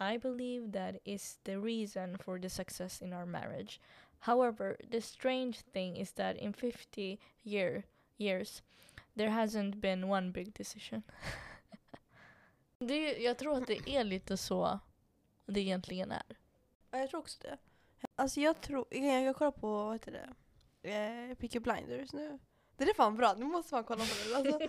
I 0.00 0.16
believe 0.16 0.72
that 0.72 1.00
is 1.04 1.38
the 1.44 1.58
reason 1.58 2.16
for 2.18 2.40
the 2.40 2.48
success 2.48 3.00
in 3.00 3.12
our 3.12 3.26
marriage. 3.26 3.80
However, 4.20 4.76
the 4.90 5.00
strange 5.00 5.60
thing 5.72 5.96
is 5.96 6.10
that 6.12 6.36
in 6.36 6.52
50 6.52 7.20
year 7.44 7.84
years 8.16 8.62
there 9.16 9.30
hasn't 9.30 9.80
been 9.80 10.08
one 10.08 10.32
big 10.32 10.52
decision. 10.54 11.02
det, 12.78 13.18
jag 13.18 13.38
tror 13.38 13.56
att 13.56 13.66
det 13.66 13.90
är 13.90 14.04
lite 14.04 14.36
så 14.36 14.78
det 15.46 15.60
egentligen 15.60 16.12
är. 16.12 16.36
Ja, 16.90 16.98
jag 16.98 17.10
tror 17.10 17.20
också 17.20 17.38
det. 17.42 17.58
Alltså 18.16 18.40
jag 18.40 18.60
tror, 18.60 18.86
jag, 18.90 19.22
jag 19.22 19.36
kollar 19.36 19.50
på, 19.50 19.84
vad 19.84 19.94
heter 19.94 20.12
det? 20.12 20.34
Eh, 20.90 21.34
Peaky 21.34 21.58
Blinders 21.58 22.12
nu. 22.12 22.38
Det 22.78 22.90
är 22.90 22.94
fan 22.94 23.16
bra, 23.16 23.34
nu 23.38 23.44
måste 23.44 23.74
man 23.74 23.84
kolla 23.84 24.04
på 24.04 24.14
det. 24.28 24.36
Alltså, 24.36 24.68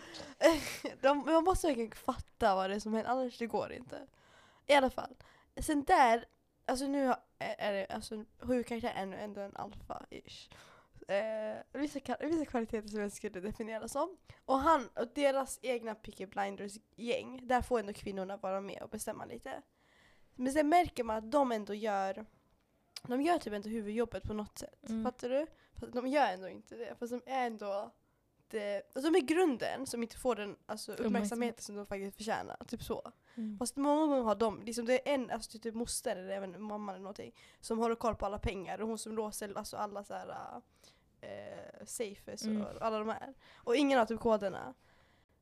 de, 1.02 1.18
man 1.26 1.44
måste 1.44 1.68
verkligen 1.68 1.92
fatta 1.92 2.56
vad 2.56 2.70
det 2.70 2.76
är 2.76 2.80
som 2.80 2.94
händer, 2.94 3.12
annars 3.12 3.38
det 3.38 3.48
går 3.48 3.72
inte. 3.72 4.08
I 4.68 4.74
alla 4.74 4.90
fall. 4.90 5.16
Sen 5.62 5.84
där, 5.84 6.26
alltså 6.66 6.88
nu 6.88 7.14
är 7.40 7.74
det, 7.74 7.86
alltså 7.90 8.26
huvudkaraktären 8.40 9.14
är 9.14 9.18
ändå, 9.18 9.42
ändå 9.42 9.42
en 9.42 9.56
alfa-ish. 9.56 10.50
Eh, 11.08 11.58
vissa, 11.74 12.00
vissa 12.20 12.46
kvaliteter 12.46 12.88
som 12.88 13.00
jag 13.00 13.12
skulle 13.12 13.40
definiera 13.40 13.88
som. 13.88 14.18
Och 14.46 14.60
han 14.60 14.90
och 14.96 15.08
deras 15.16 15.60
egna 15.62 15.96
Picky 15.96 16.26
Blinders-gäng, 16.26 17.48
där 17.48 17.62
får 17.62 17.80
ändå 17.80 17.94
kvinnorna 17.94 18.38
vara 18.38 18.62
med 18.62 18.82
och 18.82 18.90
bestämma 18.90 19.26
lite. 19.26 19.62
Men 20.36 20.54
sen 20.54 20.70
märker 20.70 21.04
man 21.04 21.18
att 21.18 21.32
de 21.32 21.52
ändå 21.52 21.74
gör, 21.74 22.26
de 23.04 23.22
gör 23.22 23.38
typ 23.38 23.54
ändå 23.54 23.70
huvudjobbet 23.70 24.24
på 24.24 24.34
något 24.34 24.58
sätt. 24.58 24.90
Mm. 24.90 25.04
Fattar 25.04 25.30
du? 25.30 25.48
Fast 25.80 25.94
de 25.94 26.08
gör 26.08 26.28
ändå 26.28 26.50
inte 26.50 26.76
det. 26.76 26.96
Fast 27.00 27.12
de 27.12 27.32
är 27.32 27.48
ändå 27.48 27.92
det, 28.48 28.82
alltså 28.96 29.12
de 29.12 29.18
är 29.18 29.22
grunden 29.22 29.86
som 29.88 30.04
inte 30.04 30.18
får 30.18 30.36
den 30.36 30.56
alltså, 30.66 30.94
Uppmärksamhet. 30.94 31.62
som 31.62 31.76
de 31.76 31.86
faktiskt 31.86 32.18
förtjänar. 32.18 32.58
Typ 32.68 32.84
så. 32.84 33.12
Mm. 33.36 33.58
Fast 33.58 33.76
många 33.76 34.08
gånger 34.08 34.24
har 34.24 34.36
de, 34.36 34.62
liksom 34.64 34.86
det 34.86 35.10
är 35.10 35.14
en, 35.14 35.32
alltså 35.32 35.60
typ 35.60 35.76
moster 35.76 36.16
eller 36.16 36.30
även 36.30 36.62
mamma 36.62 36.92
eller 36.92 37.02
någonting, 37.02 37.36
som 37.62 37.80
håller 37.80 37.96
koll 37.96 38.16
på 38.16 38.26
alla 38.26 38.40
pengar 38.40 38.82
och 38.82 38.88
hon 38.88 38.98
som 38.98 39.16
låser 39.16 39.58
alltså 39.58 39.78
alla 39.78 40.04
så 40.04 40.14
här 40.14 40.62
äh, 41.22 41.86
safes 41.86 42.44
Mm. 42.44 42.62
och 42.62 42.82
alla 42.82 43.00
de 43.00 43.10
här. 43.10 43.34
Och 43.56 43.76
ingen 43.76 44.00
har 44.00 44.06
typ 44.06 44.20
koderna. 44.20 44.74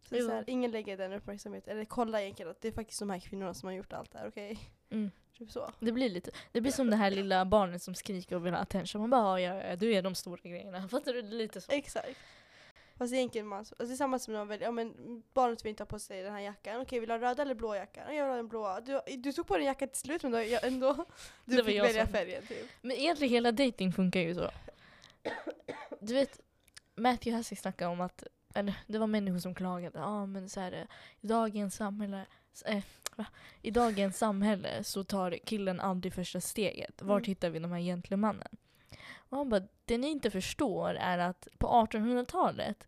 Så 0.10 0.16
Jo. 0.16 0.26
så 0.28 0.32
här, 0.32 0.44
ingen 0.48 0.72
lägger 0.72 0.98
den 0.98 1.14
uppmärksamheten, 1.14 1.74
eller 1.74 1.86
kollar 1.86 2.20
egentligen 2.20 2.52
att 2.52 2.62
det 2.62 2.68
är 2.68 2.72
faktiskt 2.72 3.00
de 3.00 3.10
här 3.10 3.20
kvinnorna 3.20 3.54
som 3.54 3.68
har 3.68 3.74
gjort 3.74 3.94
allt 3.94 4.12
det 4.12 4.18
här, 4.20 4.28
okej? 4.28 4.60
Mm. 4.90 5.12
Typ 5.38 5.52
så. 5.52 5.72
Det 5.80 5.92
blir 5.92 6.10
lite, 6.10 6.32
det 6.52 6.62
blir 6.62 6.72
som 6.72 6.90
det 6.90 6.96
här 6.96 7.12
lilla 7.12 7.46
barnet 7.46 7.82
som 7.84 7.96
skriker 7.96 8.36
och 8.36 8.46
vill 8.46 8.54
ha 8.54 8.60
attention. 8.60 9.02
Man 9.02 9.10
bara 9.10 9.42
ja, 9.42 9.64
ja, 9.64 9.76
du 9.76 9.94
är 9.94 10.02
de 10.02 10.16
stora 10.16 10.42
grejerna. 10.44 10.88
Fattar 10.90 11.14
du? 11.14 11.22
Lite 11.22 11.62
så. 11.62 11.72
Exakt. 11.72 12.18
Fast 12.98 13.14
egentligen 13.14 13.48
man, 13.48 13.60
alltså 13.60 13.86
det 13.86 13.94
är 13.94 13.96
samma 13.96 14.20
som 14.20 14.34
när 14.34 14.40
man 14.42 14.48
väljer, 14.48 14.68
ja 14.68 14.72
men 14.72 15.24
barnet 15.34 15.66
vill 15.66 15.70
inte 15.70 15.84
ha 15.84 15.88
på 15.88 16.00
sig 16.00 16.24
den 16.24 16.34
här 16.34 16.40
jackan, 16.42 16.82
okej 16.82 17.00
vill 17.00 17.10
du 17.10 17.14
ha 17.16 17.22
röda 17.22 17.42
eller 17.44 17.56
blå 17.56 17.76
jackan? 17.76 18.04
Ja, 18.08 18.14
Jag 18.14 18.24
vill 18.24 18.30
ha 18.32 18.36
den 18.38 18.48
blåa. 18.48 18.82
Du, 18.82 19.02
du 19.18 19.32
tog 19.34 19.48
på 19.48 19.58
den 19.58 19.66
jackan 19.66 19.88
till 19.88 20.00
slut 20.02 20.24
men 20.24 20.32
då, 20.32 20.42
jag, 20.44 20.64
ändå, 20.68 20.94
du 21.46 21.56
Det 21.58 21.64
fick 21.64 21.82
välja 21.84 22.04
som- 22.06 22.14
färgen 22.14 22.44
typ. 22.48 22.68
Men 22.82 22.92
egentligen 22.98 23.34
hela 23.34 23.52
dating 23.52 23.94
funkar 23.94 24.20
ju 24.20 24.36
så. 24.36 24.50
Du 26.00 26.14
vet, 26.14 26.40
Matthew 26.96 27.38
Hussey 27.38 27.56
snackade 27.56 27.92
om 27.92 28.02
att, 28.02 28.24
eller 28.58 28.74
det 28.88 28.98
var 28.98 29.08
människor 29.08 29.40
som 29.40 29.56
klagade, 29.56 30.04
ah, 30.04 30.26
men 30.26 30.50
så 30.50 30.60
här, 30.60 30.88
i 31.22 31.28
dagens 31.28 31.76
samhälle, 31.76 32.26
va? 33.16 33.26
i 33.62 33.72
dagens 33.72 34.18
samhälle 34.18 34.84
så 34.84 35.04
tar 35.04 35.38
killen 35.46 35.80
aldrig 35.80 36.14
första 36.14 36.42
steget. 36.42 37.02
Vart 37.02 37.22
Mm. 37.22 37.28
hittar 37.30 37.50
vi 37.50 37.60
de 37.60 37.72
här 37.72 37.80
gentlemannen? 37.80 38.58
Och 39.30 39.38
han 39.38 39.50
bara, 39.50 39.68
det 39.86 39.98
ni 39.98 40.08
inte 40.08 40.32
förstår 40.32 40.90
är 40.94 41.18
att 41.18 41.48
på 41.58 41.68
1800-talet, 41.68 42.88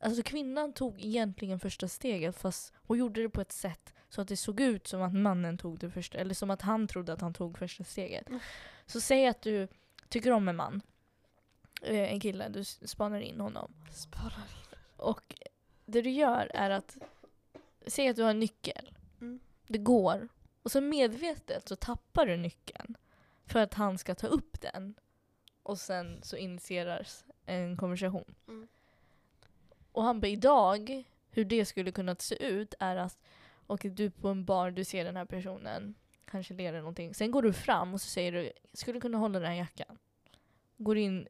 alltså 0.00 0.22
kvinnan 0.22 0.72
tog 0.72 1.00
egentligen 1.00 1.60
första 1.60 1.88
steget 1.88 2.36
fast 2.36 2.72
hon 2.74 2.98
gjorde 2.98 3.22
det 3.22 3.28
på 3.28 3.40
ett 3.40 3.52
sätt 3.52 3.94
så 4.08 4.20
att 4.20 4.28
det 4.28 4.36
såg 4.36 4.60
ut 4.60 4.86
som 4.86 5.02
att 5.02 5.14
mannen 5.14 5.58
tog 5.58 5.78
det 5.78 5.90
första, 5.90 6.18
eller 6.18 6.34
som 6.34 6.50
att 6.50 6.62
han 6.62 6.88
trodde 6.88 7.12
att 7.12 7.20
han 7.20 7.34
tog 7.34 7.58
första 7.58 7.84
steget. 7.84 8.28
Mm. 8.28 8.40
Så 8.86 9.00
säg 9.00 9.26
att 9.26 9.42
du 9.42 9.68
tycker 10.08 10.30
om 10.30 10.48
en 10.48 10.56
man, 10.56 10.82
eh, 11.82 12.12
en 12.12 12.20
kille, 12.20 12.48
du 12.48 12.64
spanar 12.64 13.20
in 13.20 13.40
honom. 13.40 13.72
Spara. 13.90 14.32
Och 15.02 15.34
det 15.86 16.02
du 16.02 16.10
gör 16.10 16.50
är 16.54 16.70
att, 16.70 16.96
säg 17.86 18.08
att 18.08 18.16
du 18.16 18.22
har 18.22 18.30
en 18.30 18.40
nyckel. 18.40 18.94
Mm. 19.20 19.40
Det 19.66 19.78
går. 19.78 20.28
Och 20.62 20.72
så 20.72 20.80
medvetet 20.80 21.68
så 21.68 21.76
tappar 21.76 22.26
du 22.26 22.36
nyckeln. 22.36 22.96
För 23.46 23.58
att 23.58 23.74
han 23.74 23.98
ska 23.98 24.14
ta 24.14 24.26
upp 24.26 24.60
den. 24.60 24.94
Och 25.62 25.78
sen 25.78 26.22
så 26.22 26.36
initieras 26.36 27.24
en 27.46 27.76
konversation. 27.76 28.34
Mm. 28.48 28.68
Och 29.92 30.02
han 30.02 30.20
bara 30.20 30.26
idag, 30.26 31.04
hur 31.30 31.44
det 31.44 31.64
skulle 31.64 31.92
kunna 31.92 32.16
se 32.16 32.44
ut 32.44 32.74
är 32.78 32.96
att 32.96 33.18
och 33.66 33.80
du 33.90 34.10
på 34.10 34.28
en 34.28 34.44
bar, 34.44 34.70
du 34.70 34.84
ser 34.84 35.04
den 35.04 35.16
här 35.16 35.24
personen, 35.24 35.94
kanske 36.24 36.54
ler 36.54 36.68
eller 36.68 36.78
någonting. 36.78 37.14
Sen 37.14 37.30
går 37.30 37.42
du 37.42 37.52
fram 37.52 37.94
och 37.94 38.00
så 38.00 38.08
säger 38.08 38.32
du, 38.32 38.52
skulle 38.72 38.96
du 38.96 39.00
kunna 39.00 39.18
hålla 39.18 39.38
den 39.38 39.48
här 39.48 39.56
jackan? 39.56 39.98
Går 40.76 40.96
in 40.96 41.28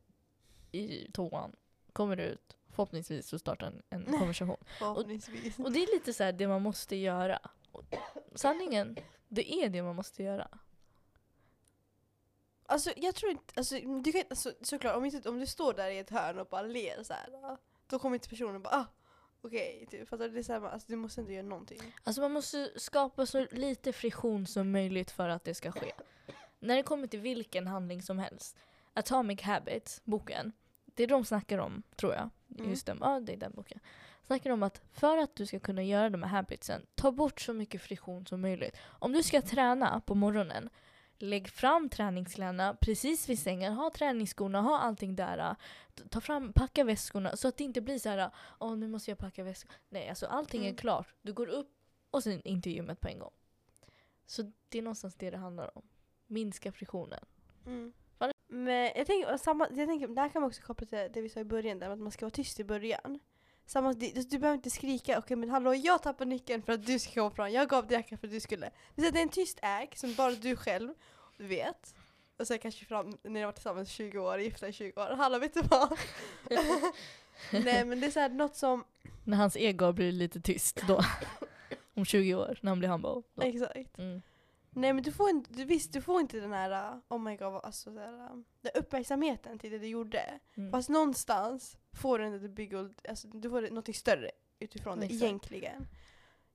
i 0.73 1.11
toan, 1.13 1.57
kommer 1.93 2.17
ut, 2.17 2.57
förhoppningsvis 2.73 3.29
så 3.29 3.39
startar 3.39 3.67
en, 3.67 3.83
en 3.91 4.19
konversation. 4.19 4.57
Förhoppningsvis. 4.79 5.59
Och 5.59 5.73
det 5.73 5.83
är 5.83 5.95
lite 5.95 6.13
så 6.13 6.25
här 6.25 6.33
det 6.33 6.49
man 6.49 6.63
måste 6.63 6.97
göra. 6.97 7.39
Och 7.73 7.85
Sanningen, 8.35 8.97
det 9.29 9.53
är 9.53 9.69
det 9.69 9.83
man 9.83 9.97
måste 9.97 10.23
göra. 10.23 10.49
Alltså 12.67 12.91
jag 12.97 13.15
tror 13.15 13.31
inte, 13.31 13.55
alltså, 13.57 13.75
du 14.05 14.13
kan, 14.13 14.23
alltså, 14.31 14.53
såklart 14.61 14.97
om, 14.97 15.05
inte, 15.05 15.29
om 15.29 15.39
du 15.39 15.47
står 15.47 15.75
där 15.75 15.91
i 15.91 15.99
ett 15.99 16.11
hörn 16.11 16.39
och 16.39 16.47
bara 16.47 16.63
ler 16.63 17.03
så 17.03 17.13
här, 17.13 17.57
då 17.87 17.99
kommer 17.99 18.17
inte 18.17 18.29
personen 18.29 18.63
bara 18.63 18.75
ah, 18.75 18.87
okej, 19.41 19.87
typ. 19.91 20.09
Fattar 20.09 20.25
du? 20.25 20.35
Det 20.35 20.39
är 20.39 20.43
så 20.43 20.53
här, 20.53 20.69
alltså, 20.69 20.89
du 20.89 20.97
måste 20.97 21.21
inte 21.21 21.33
göra 21.33 21.47
någonting. 21.47 21.81
Alltså 22.05 22.21
man 22.21 22.33
måste 22.33 22.71
skapa 22.77 23.27
så 23.27 23.47
lite 23.51 23.93
friktion 23.93 24.47
som 24.47 24.71
möjligt 24.73 25.11
för 25.11 25.29
att 25.29 25.45
det 25.45 25.55
ska 25.55 25.73
ske. 25.73 25.93
När 26.61 26.77
det 26.77 26.83
kommer 26.83 27.07
till 27.07 27.21
vilken 27.21 27.67
handling 27.67 28.03
som 28.03 28.19
helst. 28.19 28.57
Atomic 28.95 29.43
Habits, 29.43 30.01
boken. 30.05 30.53
Det 30.85 31.07
de 31.07 31.25
snackar 31.25 31.59
om, 31.59 31.83
tror 31.97 32.15
jag. 32.15 32.31
Mm. 32.59 32.71
Just 32.71 32.87
den, 32.87 32.99
ja 33.01 33.21
det 33.21 33.33
är 33.33 33.37
den 33.37 33.53
boken. 33.55 33.81
Snackar 34.27 34.51
om 34.51 34.63
att 34.63 34.81
för 34.93 35.19
att 35.19 35.37
du 35.37 35.47
ska 35.47 35.59
kunna 35.61 35.83
göra 35.83 36.11
de 36.11 36.23
här 36.23 36.31
habitsen, 36.31 36.87
ta 36.95 37.13
bort 37.13 37.41
så 37.41 37.53
mycket 37.53 37.83
friktion 37.83 38.27
som 38.27 38.41
möjligt. 38.41 38.77
Om 38.85 39.13
du 39.13 39.23
ska 39.23 39.43
träna 39.43 40.01
på 40.01 40.15
morgonen, 40.15 40.69
lägg 41.19 41.49
fram 41.49 41.89
träningskläderna 41.89 42.77
precis 42.81 43.29
vid 43.29 43.39
sängen, 43.39 43.73
ha 43.73 43.91
träningsskorna, 43.95 44.61
ha 44.61 44.79
allting 44.79 45.17
där. 45.17 45.57
Ta 46.11 46.21
fram, 46.21 46.53
packa 46.53 46.85
väskorna 46.85 47.37
så 47.37 47.49
att 47.49 47.57
det 47.57 47.65
inte 47.65 47.81
blir 47.81 47.99
så 47.99 48.09
här, 48.09 48.31
åh 48.61 48.77
nu 48.77 48.89
måste 48.89 49.11
jag 49.11 49.19
packa 49.19 49.45
väskan. 49.45 49.73
Nej, 49.89 50.09
alltså 50.09 50.27
allting 50.27 50.61
är 50.61 50.69
Mm. 50.69 50.77
klart. 50.77 51.15
Du 51.23 51.33
går 51.33 51.47
upp 51.47 51.71
och 52.11 52.23
sen 52.23 52.43
in 52.43 52.63
till 52.63 52.73
gymmet 52.73 53.01
på 53.01 53.09
en 53.09 53.19
gång. 53.19 53.33
Så 54.27 54.53
det 54.69 54.79
är 54.79 54.83
någonstans 54.83 55.15
det 55.15 55.31
det 55.31 55.37
handlar 55.37 55.79
om. 55.79 55.83
Minska 56.27 56.73
friktionen. 56.73 57.25
Mm. 57.67 57.93
Men 58.53 58.91
jag 58.97 59.07
tänker, 59.07 59.37
samma, 59.37 59.69
jag 59.75 59.89
tänker, 59.89 60.09
det 60.09 60.21
här 60.21 60.29
kan 60.29 60.43
man 60.43 60.49
också 60.49 60.63
koppla 60.63 60.87
till 60.87 61.09
det 61.13 61.21
vi 61.21 61.29
sa 61.29 61.41
i 61.41 61.45
början, 61.45 61.79
där, 61.79 61.91
att 61.91 61.99
man 61.99 62.13
ska 62.13 62.25
vara 62.25 62.31
tyst 62.31 62.61
i 62.61 62.65
början. 62.65 63.19
Samma, 63.67 63.93
du, 63.93 64.11
du 64.11 64.39
behöver 64.39 64.57
inte 64.57 64.71
skrika, 64.71 65.19
okej 65.19 65.37
men 65.37 65.51
hallå 65.51 65.75
jag 65.75 66.03
tappade 66.03 66.31
nyckeln 66.31 66.63
för 66.63 66.73
att 66.73 66.87
du 66.87 66.99
ska 66.99 67.13
komma 67.15 67.31
fram, 67.31 67.53
jag 67.53 67.69
gav 67.69 67.87
dig 67.87 67.97
jackan 67.97 68.19
för 68.19 68.27
att 68.27 68.33
du 68.33 68.41
skulle. 68.41 68.71
Det 68.95 69.01
är, 69.01 69.03
så 69.03 69.09
att 69.09 69.15
det 69.15 69.21
är 69.21 69.23
en 69.23 69.29
tyst 69.29 69.59
äg 69.63 69.91
som 69.95 70.15
bara 70.15 70.31
du 70.31 70.57
själv 70.57 70.95
vet. 71.37 71.95
Och 72.37 72.47
sen 72.47 72.59
kanske 72.59 72.85
fram, 72.85 73.19
när 73.23 73.31
ni 73.31 73.41
har 73.41 73.47
varit 73.47 73.55
tillsammans 73.55 73.89
i 73.89 73.93
20 73.93 74.19
år, 74.19 74.41
gifta 74.41 74.69
i 74.69 74.73
20 74.73 75.01
år, 75.01 75.17
hallå 75.17 75.39
vet 75.39 75.55
du 75.55 75.63
vad? 75.63 75.99
Nej 77.65 77.85
men 77.85 78.01
det 78.01 78.07
är 78.07 78.11
så 78.11 78.21
här, 78.21 78.29
något 78.29 78.57
som, 78.57 78.85
När 79.25 79.37
hans 79.37 79.57
ego 79.57 79.93
blir 79.93 80.13
lite 80.13 80.41
tyst 80.41 80.83
då. 80.89 81.01
Om 81.95 82.05
20 82.05 82.35
år, 82.35 82.59
när 82.61 82.71
han 82.71 82.79
blir 82.79 82.89
humble. 82.89 83.23
Då. 83.35 83.43
exakt. 83.43 83.99
Mm. 83.99 84.23
Nej 84.75 84.93
men 84.93 85.03
du 85.03 85.13
får 85.13 85.31
inte, 85.31 85.65
visst 85.65 85.93
du 85.93 86.01
får 86.03 86.21
inte 86.21 86.41
den 86.41 86.53
här, 86.53 86.95
uh, 86.95 87.01
oh 87.09 87.19
my 87.19 87.37
god, 87.37 87.61
alltså 87.65 87.93
så 87.93 87.99
här, 88.01 88.13
uh, 88.13 88.43
den 88.61 88.73
uppmärksamheten 88.75 89.59
till 89.59 89.71
det 89.71 89.79
du 89.79 89.87
gjorde. 89.87 90.41
Mm. 90.55 90.71
Fast 90.71 90.89
någonstans 90.89 91.77
får 91.93 92.19
du 92.19 92.41
the 92.41 92.49
big 92.49 92.75
old, 92.75 93.01
alltså 93.09 93.29
du 93.29 93.51
får 93.51 93.71
något 93.71 93.97
större 93.97 94.31
utifrån 94.59 95.01
det 95.01 95.07
Exakt. 95.07 95.23
egentligen. 95.23 95.87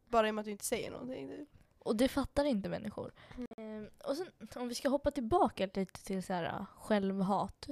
Bara 0.06 0.28
i 0.28 0.32
och 0.32 0.36
med 0.36 0.42
att 0.42 0.46
du 0.46 0.52
inte 0.52 0.66
säger 0.66 0.92
någonting. 0.92 1.28
typ. 1.30 1.50
Och 1.80 1.96
det 1.96 2.08
fattar 2.08 2.46
inte 2.46 2.70
människor. 2.70 3.12
Ehm, 3.58 3.90
och 4.04 4.18
sen 4.18 4.28
om 4.56 4.68
vi 4.68 4.76
ska 4.76 4.90
hoppa 4.90 5.12
tillbaka 5.12 5.66
lite 5.74 6.04
till 6.06 6.24
så 6.24 6.34
här, 6.34 6.44
äh, 6.44 6.66
självhat 6.78 7.68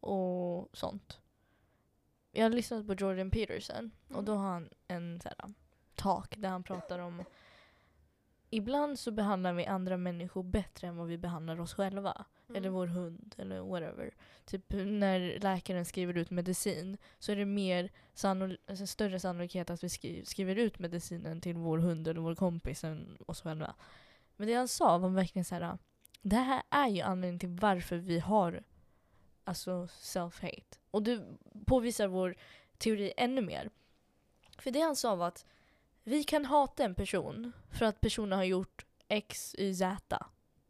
och 0.00 0.68
sånt. 0.76 1.20
Jag 2.32 2.44
har 2.44 2.50
lyssnat 2.50 2.86
på 2.86 2.94
Jordan 2.94 3.30
Peterson 3.30 3.90
och 4.08 4.12
Mm. 4.12 4.24
då 4.24 4.34
har 4.34 4.48
han 4.48 4.68
en 4.88 5.20
så 5.20 5.28
här, 5.28 5.54
talk 5.94 6.36
där 6.36 6.48
han 6.48 6.62
pratar 6.62 6.98
om 6.98 7.24
Ibland 8.50 8.98
så 8.98 9.10
behandlar 9.10 9.52
vi 9.52 9.66
andra 9.66 9.96
människor 9.96 10.42
bättre 10.42 10.86
än 10.86 10.96
vad 10.96 11.06
vi 11.06 11.18
behandlar 11.18 11.60
oss 11.60 11.74
själva. 11.74 12.24
Mm. 12.48 12.56
Eller 12.58 12.68
vår 12.70 12.86
hund 12.86 13.34
eller 13.38 13.60
whatever. 13.60 14.14
Typ 14.44 14.64
när 14.70 15.38
läkaren 15.40 15.84
skriver 15.84 16.16
ut 16.16 16.30
medicin 16.30 16.98
så 17.18 17.32
är 17.32 17.36
det 17.36 17.44
mer 17.44 17.90
sannol- 18.14 18.58
alltså 18.66 18.86
större 18.86 19.20
sannolikhet 19.20 19.70
att 19.70 19.84
vi 19.84 19.88
skri- 19.88 20.24
skriver 20.24 20.56
ut 20.56 20.78
medicinen 20.78 21.40
till 21.40 21.56
vår 21.56 21.78
hund 21.78 22.08
eller 22.08 22.20
vår 22.20 22.34
kompis 22.34 22.84
än 22.84 23.18
oss 23.26 23.40
själva. 23.42 23.74
Men 24.36 24.48
det 24.48 24.54
han 24.54 24.68
sa 24.68 24.98
var 24.98 25.08
verkligen 25.08 25.44
så 25.44 25.54
här. 25.54 25.78
Det 26.22 26.36
här 26.36 26.62
är 26.70 26.88
ju 26.88 27.00
anledningen 27.00 27.38
till 27.38 27.48
varför 27.60 27.96
vi 27.96 28.18
har 28.18 28.62
alltså 29.44 29.86
self-hate. 29.86 30.78
Och 30.90 31.02
det 31.02 31.24
påvisar 31.66 32.06
vår 32.08 32.36
teori 32.78 33.12
ännu 33.16 33.40
mer. 33.40 33.70
För 34.58 34.70
det 34.70 34.80
han 34.80 34.96
sa 34.96 35.14
var 35.16 35.28
att 35.28 35.46
vi 36.08 36.24
kan 36.24 36.44
hata 36.44 36.84
en 36.84 36.94
person 36.94 37.52
för 37.70 37.84
att 37.84 38.00
personen 38.00 38.38
har 38.38 38.44
gjort 38.44 38.86
X, 39.08 39.54
Y, 39.58 39.74
Z. 39.74 40.26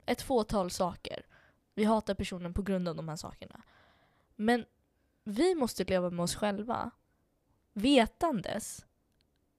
Ett 0.06 0.22
fåtal 0.22 0.70
saker. 0.70 1.26
Vi 1.74 1.84
hatar 1.84 2.14
personen 2.14 2.54
på 2.54 2.62
grund 2.62 2.88
av 2.88 2.96
de 2.96 3.08
här 3.08 3.16
sakerna. 3.16 3.62
Men 4.36 4.64
vi 5.24 5.54
måste 5.54 5.84
leva 5.84 6.10
med 6.10 6.22
oss 6.22 6.34
själva 6.34 6.90
vetandes 7.72 8.86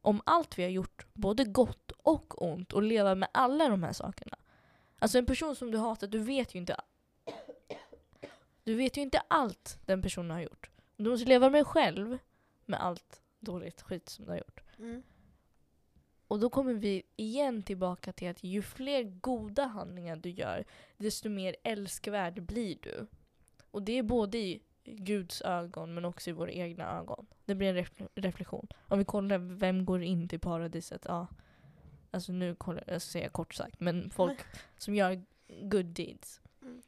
om 0.01 0.21
allt 0.25 0.59
vi 0.59 0.63
har 0.63 0.69
gjort, 0.69 1.05
både 1.13 1.43
gott 1.43 1.91
och 1.91 2.41
ont, 2.41 2.73
och 2.73 2.83
leva 2.83 3.15
med 3.15 3.29
alla 3.31 3.69
de 3.69 3.83
här 3.83 3.93
sakerna. 3.93 4.37
Alltså 4.99 5.17
en 5.17 5.25
person 5.25 5.55
som 5.55 5.71
du 5.71 5.77
hatar, 5.77 6.07
du 6.07 6.19
vet 6.19 6.55
ju 6.55 6.59
inte 6.59 6.75
du 8.63 8.75
vet 8.75 8.97
ju 8.97 9.01
inte 9.01 9.21
allt 9.27 9.79
den 9.85 10.01
personen 10.01 10.31
har 10.31 10.41
gjort. 10.41 10.69
Du 10.95 11.09
måste 11.09 11.25
leva 11.25 11.49
med 11.49 11.59
dig 11.59 11.65
själv 11.65 12.17
med 12.65 12.79
allt 12.81 13.21
dåligt 13.39 13.81
skit 13.81 14.09
som 14.09 14.25
du 14.25 14.31
har 14.31 14.37
gjort. 14.37 14.61
Mm. 14.79 15.03
Och 16.27 16.39
då 16.39 16.49
kommer 16.49 16.73
vi 16.73 17.03
igen 17.15 17.63
tillbaka 17.63 18.13
till 18.13 18.29
att 18.29 18.43
ju 18.43 18.61
fler 18.61 19.03
goda 19.03 19.65
handlingar 19.65 20.15
du 20.15 20.29
gör, 20.29 20.65
desto 20.97 21.29
mer 21.29 21.55
älskvärd 21.63 22.43
blir 22.43 22.77
du. 22.81 23.07
Och 23.71 23.83
det 23.83 23.97
är 23.97 24.03
både 24.03 24.37
i 24.37 24.61
Guds 24.83 25.41
ögon 25.41 25.93
men 25.93 26.05
också 26.05 26.29
i 26.29 26.33
våra 26.33 26.51
egna 26.51 26.97
ögon. 26.99 27.25
Det 27.45 27.55
blir 27.55 27.69
en 27.69 27.85
refle- 27.85 28.09
reflektion. 28.15 28.67
Om 28.87 28.99
vi 28.99 29.05
kollar 29.05 29.37
vem 29.37 29.85
går 29.85 30.03
in 30.03 30.27
till 30.27 30.39
paradiset? 30.39 31.05
Ja, 31.07 31.27
alltså 32.11 32.31
nu 32.31 32.55
kollar 32.55 32.83
jag 32.87 33.01
ska 33.01 33.11
säga 33.11 33.29
kort 33.29 33.53
sagt, 33.53 33.79
men 33.79 34.09
folk 34.09 34.39
som 34.77 34.95
gör 34.95 35.23
good 35.61 35.85
deeds. 35.85 36.41
Mm. 36.61 36.81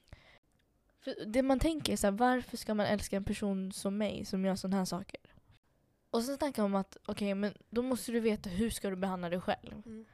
Det 1.27 1.43
man 1.43 1.59
tänker 1.59 1.93
är 1.93 1.97
så 1.97 2.07
här, 2.07 2.11
varför 2.11 2.57
ska 2.57 2.73
man 2.73 2.85
älska 2.85 3.15
en 3.15 3.23
person 3.23 3.71
som 3.71 3.97
mig 3.97 4.25
som 4.25 4.45
gör 4.45 4.55
sådana 4.55 4.77
här 4.77 4.85
saker? 4.85 5.19
Och 6.11 6.23
så 6.23 6.37
snackar 6.37 6.61
man 6.61 6.71
om 6.71 6.81
att 6.81 6.97
okej, 7.05 7.35
men 7.35 7.53
då 7.69 7.81
måste 7.81 8.11
du 8.11 8.19
veta 8.19 8.49
hur 8.49 8.69
ska 8.69 8.89
du 8.89 8.95
behandla 8.95 9.29
dig 9.29 9.41
själv. 9.41 9.81
Mm. 9.85 10.05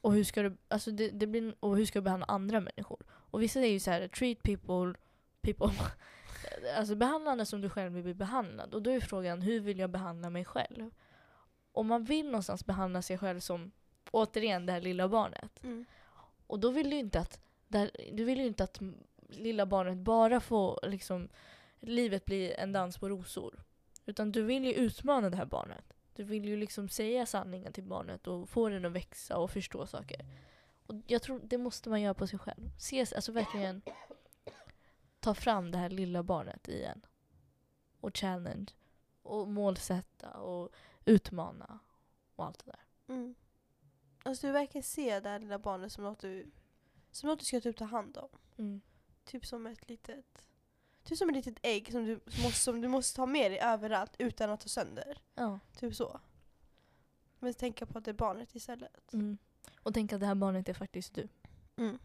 Och 0.00 0.12
hur 0.12 0.24
ska 0.24 0.42
du, 0.42 0.56
alltså 0.68 0.90
det, 0.90 1.10
det 1.10 1.26
blir, 1.26 1.54
och 1.60 1.76
hur 1.76 1.86
ska 1.86 1.98
du 1.98 2.02
behandla 2.02 2.26
andra 2.26 2.60
människor? 2.60 3.02
Och 3.10 3.42
vissa 3.42 3.52
säger 3.52 3.72
ju 3.72 3.80
så 3.80 3.90
här, 3.90 4.08
treat 4.08 4.42
people, 4.42 4.94
people. 5.40 5.72
alltså 6.76 6.94
behandla 6.94 7.30
andra 7.30 7.44
som 7.44 7.60
du 7.60 7.70
själv 7.70 7.92
vill 7.92 8.02
bli 8.02 8.14
behandlad. 8.14 8.74
Och 8.74 8.82
då 8.82 8.90
är 8.90 9.00
frågan, 9.00 9.42
hur 9.42 9.60
vill 9.60 9.78
jag 9.78 9.90
behandla 9.90 10.30
mig 10.30 10.44
själv? 10.44 10.90
Om 11.72 11.86
man 11.86 12.04
vill 12.04 12.26
någonstans 12.26 12.66
behandla 12.66 13.02
sig 13.02 13.18
själv 13.18 13.40
som, 13.40 13.70
återigen, 14.10 14.66
det 14.66 14.72
här 14.72 14.80
lilla 14.80 15.08
barnet. 15.08 15.64
Mm. 15.64 15.84
Och 16.46 16.60
då 16.60 16.70
vill 16.70 16.90
du 16.90 16.96
inte 16.96 17.20
att, 17.20 17.40
där, 17.68 17.90
du 18.12 18.24
vill 18.24 18.38
ju 18.38 18.46
inte 18.46 18.64
att 18.64 18.80
lilla 19.28 19.66
barnet 19.66 19.98
bara 19.98 20.40
får 20.40 20.80
liksom, 20.82 21.28
livet 21.80 22.24
bli 22.24 22.54
en 22.54 22.72
dans 22.72 22.98
på 22.98 23.08
rosor. 23.08 23.64
Utan 24.08 24.32
du 24.32 24.42
vill 24.42 24.64
ju 24.64 24.72
utmana 24.72 25.30
det 25.30 25.36
här 25.36 25.46
barnet. 25.46 25.92
Du 26.14 26.24
vill 26.24 26.44
ju 26.44 26.56
liksom 26.56 26.88
säga 26.88 27.26
sanningen 27.26 27.72
till 27.72 27.84
barnet 27.84 28.26
och 28.26 28.48
få 28.48 28.68
den 28.68 28.84
att 28.84 28.92
växa 28.92 29.38
och 29.38 29.50
förstå 29.50 29.86
saker. 29.86 30.26
Och 30.86 30.94
jag 31.06 31.22
tror 31.22 31.40
det 31.44 31.58
måste 31.58 31.90
man 31.90 32.00
göra 32.00 32.14
på 32.14 32.26
sig 32.26 32.38
själv. 32.38 32.70
Se, 32.78 33.00
alltså 33.00 33.32
verkligen 33.32 33.82
ta 35.20 35.34
fram 35.34 35.70
det 35.70 35.78
här 35.78 35.90
lilla 35.90 36.22
barnet 36.22 36.68
igen. 36.68 37.06
Och 38.00 38.16
challenge. 38.16 38.66
Och 39.22 39.48
målsätta 39.48 40.30
och 40.30 40.70
utmana. 41.04 41.78
Och 42.36 42.44
allt 42.44 42.64
det 42.64 42.70
där. 42.70 43.14
Mm. 43.14 43.34
Alltså 44.22 44.46
du 44.46 44.52
verkar 44.52 44.82
se 44.82 45.20
det 45.20 45.28
här 45.28 45.38
lilla 45.38 45.58
barnet 45.58 45.92
som 45.92 46.04
något 46.04 46.20
du, 46.20 46.50
som 47.10 47.28
något 47.28 47.38
du 47.38 47.44
ska 47.44 47.60
typ 47.60 47.76
ta 47.76 47.84
hand 47.84 48.16
om. 48.16 48.28
Mm. 48.58 48.80
Typ 49.24 49.46
som 49.46 49.66
ett 49.66 49.88
litet 49.88 50.47
Typ 51.08 51.18
som 51.18 51.28
ett 51.28 51.34
litet 51.34 51.58
ägg 51.62 51.92
som 51.92 52.04
du 52.04 52.20
måste, 52.42 52.60
som 52.60 52.80
du 52.80 52.88
måste 52.88 53.16
ta 53.16 53.26
med 53.26 53.50
dig 53.50 53.60
överallt 53.60 54.16
utan 54.18 54.50
att 54.50 54.60
ta 54.60 54.68
sönder. 54.68 55.22
Ja. 55.34 55.60
Typ 55.76 55.94
så. 55.94 56.20
Men 57.38 57.54
tänka 57.54 57.86
på 57.86 57.98
att 57.98 58.04
det 58.04 58.10
är 58.10 58.14
barnet 58.14 58.54
istället. 58.54 59.12
Mm. 59.12 59.38
Och 59.82 59.94
tänk 59.94 60.12
att 60.12 60.20
det 60.20 60.26
här 60.26 60.34
barnet 60.34 60.68
är 60.68 60.74
faktiskt 60.74 61.14
du. 61.14 61.28
Mm. 61.76 61.98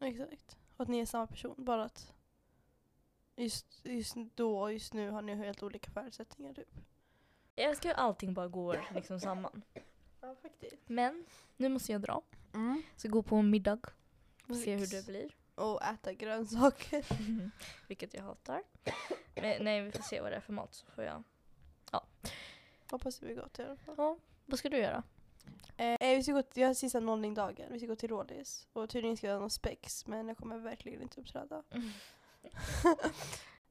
Exakt. 0.00 0.56
Och 0.76 0.82
att 0.82 0.88
ni 0.88 0.98
är 0.98 1.06
samma 1.06 1.26
person. 1.26 1.54
Bara 1.58 1.84
att 1.84 2.12
just, 3.36 3.66
just 3.82 4.16
då 4.34 4.60
och 4.60 4.72
just 4.72 4.94
nu 4.94 5.10
har 5.10 5.22
ni 5.22 5.34
helt 5.34 5.62
olika 5.62 5.90
förutsättningar 5.90 6.54
typ. 6.54 6.74
Jag 7.54 7.70
älskar 7.70 7.88
hur 7.88 7.96
allting 7.96 8.34
bara 8.34 8.48
går 8.48 8.84
liksom 8.94 9.20
samman. 9.20 9.62
Ja 10.20 10.34
faktiskt. 10.42 10.76
Men 10.86 11.24
nu 11.56 11.68
måste 11.68 11.92
jag 11.92 12.00
dra. 12.00 12.22
Mm. 12.54 12.82
Ska 12.96 13.08
gå 13.08 13.22
på 13.22 13.36
en 13.36 13.50
middag. 13.50 13.80
Se 14.64 14.76
hur 14.76 14.86
det 14.86 15.06
blir. 15.06 15.34
Och 15.56 15.82
äta 15.82 16.12
grönsaker. 16.12 17.04
Vilket 17.88 18.14
jag 18.14 18.22
hatar. 18.22 18.62
Men, 19.34 19.64
nej, 19.64 19.80
vi 19.80 19.92
får 19.92 20.02
se 20.02 20.20
vad 20.20 20.32
det 20.32 20.36
är 20.36 20.40
för 20.40 20.52
mat 20.52 20.74
så 20.74 20.86
får 20.86 21.04
jag. 21.04 21.22
Hoppas 22.90 23.18
det 23.18 23.26
blir 23.26 23.36
gott 23.36 23.58
i 23.58 23.62
alla 23.62 23.76
fall. 23.76 23.94
Ja, 23.98 24.18
vad 24.46 24.58
ska 24.58 24.68
du 24.68 24.78
göra? 24.78 25.02
Eh, 25.76 26.16
vi 26.16 26.22
ska 26.22 26.32
gå 26.32 26.42
till, 26.42 26.60
jag 26.60 26.68
har 26.68 26.74
sista 26.74 27.00
nollningdagen. 27.00 27.72
Vi 27.72 27.78
ska 27.78 27.86
gå 27.86 27.96
till 27.96 28.08
Rådis. 28.08 28.68
Och 28.72 28.90
tydligen 28.90 29.16
ska 29.16 29.26
jag 29.26 29.32
göra 29.32 29.40
någon 29.40 29.50
spex. 29.50 30.06
Men 30.06 30.28
jag 30.28 30.36
kommer 30.36 30.58
verkligen 30.58 31.02
inte 31.02 31.20
uppträda. 31.20 31.62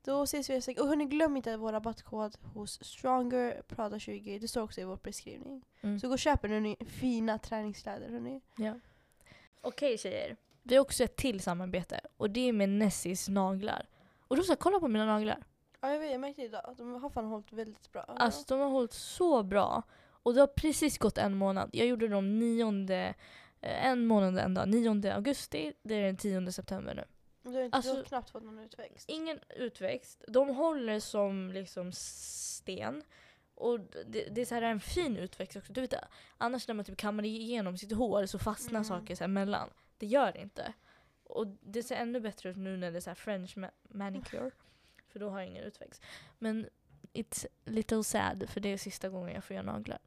Då 0.03 0.23
ses 0.23 0.49
vi 0.49 0.53
nästa 0.55 0.81
Och 0.81 0.87
hörni, 0.87 1.05
glöm 1.05 1.37
inte 1.37 1.57
vår 1.57 1.71
rabattkod 1.71 2.37
hos 2.53 2.83
Stronger 2.83 3.61
Prada 3.67 3.99
20. 3.99 4.39
Det 4.39 4.47
står 4.47 4.61
också 4.61 4.81
i 4.81 4.83
vår 4.83 4.99
beskrivning. 5.03 5.65
Mm. 5.81 5.99
Så 5.99 6.07
gå 6.07 6.13
och 6.13 6.19
köp 6.19 6.43
en 6.43 6.75
fina 6.85 7.39
träningskläder 7.39 8.09
hörni. 8.09 8.41
Ja. 8.55 8.79
Okej 9.61 9.97
tjejer. 9.97 10.37
Vi 10.67 10.75
har 10.75 10.81
också 10.81 11.03
ett 11.03 11.15
till 11.15 11.39
samarbete 11.39 11.99
och 12.17 12.29
det 12.29 12.49
är 12.49 12.53
med 12.53 12.69
Nessies 12.69 13.29
naglar. 13.29 13.85
Och 14.27 14.37
ska 14.45 14.55
kolla 14.55 14.79
på 14.79 14.87
mina 14.87 15.05
naglar. 15.05 15.43
Ja 15.81 15.91
jag 15.91 15.99
vet, 15.99 16.11
jag 16.11 16.21
märkte 16.21 16.41
idag 16.41 16.61
att 16.63 16.77
de 16.77 17.01
har 17.01 17.09
fan 17.09 17.25
hållit 17.25 17.53
väldigt 17.53 17.91
bra. 17.91 18.01
Alltså 18.01 18.43
de 18.47 18.59
har 18.59 18.69
hållit 18.69 18.93
så 18.93 19.43
bra. 19.43 19.83
Och 20.07 20.33
det 20.33 20.39
har 20.39 20.47
precis 20.47 20.97
gått 20.97 21.17
en 21.17 21.37
månad. 21.37 21.69
Jag 21.73 21.87
gjorde 21.87 22.07
dem 22.07 22.39
nionde, 22.39 23.13
eh, 23.61 23.85
en 23.85 24.05
månad 24.07 24.37
en 24.39 24.53
dag. 24.53 24.67
9 24.69 25.11
augusti, 25.13 25.73
det 25.83 25.95
är 25.95 26.01
den 26.01 26.17
10 26.17 26.51
september 26.51 26.93
nu. 26.95 27.03
du, 27.51 27.57
har 27.57 27.63
inte, 27.63 27.77
alltså- 27.77 27.91
du 27.91 27.97
har 27.97 28.03
knappt 28.03 28.29
fått 28.29 28.43
någon 28.43 28.59
utväxt. 28.59 29.09
Ingen 29.09 29.39
utväxt. 29.57 30.23
De 30.27 30.49
håller 30.55 30.99
som 30.99 31.51
liksom 31.51 31.91
sten. 31.91 33.03
Och 33.55 33.79
det, 33.79 34.27
det 34.31 34.41
är 34.41 34.45
så 34.45 34.55
här 34.55 34.61
en 34.61 34.79
fin 34.79 35.17
utväxt 35.17 35.57
också. 35.57 35.73
Du 35.73 35.81
vet, 35.81 35.93
annars 36.37 36.67
när 36.67 36.75
man 36.75 36.85
typ 36.85 36.97
kammar 36.97 37.23
igenom 37.25 37.77
sitt 37.77 37.91
hår 37.91 38.25
så 38.25 38.39
fastnar 38.39 38.79
Mm. 38.79 38.83
saker 38.83 39.15
så 39.15 39.23
här 39.23 39.27
mellan. 39.29 39.69
Det 39.97 40.05
gör 40.05 40.31
det 40.31 40.39
inte. 40.41 40.73
Och 41.23 41.47
det 41.47 41.83
ser 41.83 41.95
ännu 41.95 42.19
bättre 42.19 42.49
ut 42.49 42.57
nu 42.57 42.77
när 42.77 42.91
det 42.91 42.97
är 42.97 43.01
så 43.01 43.15
french 43.15 43.55
ma- 43.57 43.71
manicure. 43.89 44.51
För 45.07 45.19
då 45.19 45.29
har 45.29 45.39
jag 45.39 45.47
ingen 45.47 45.63
utväxt. 45.63 46.03
Men 46.39 46.67
it's 47.13 47.45
little 47.65 48.03
sad 48.03 48.49
för 48.49 48.59
det 48.61 48.69
är 48.69 48.77
sista 48.77 49.09
gången 49.09 49.33
jag 49.35 49.43
får 49.43 49.53
göra 49.55 49.65
naglar. 49.65 49.99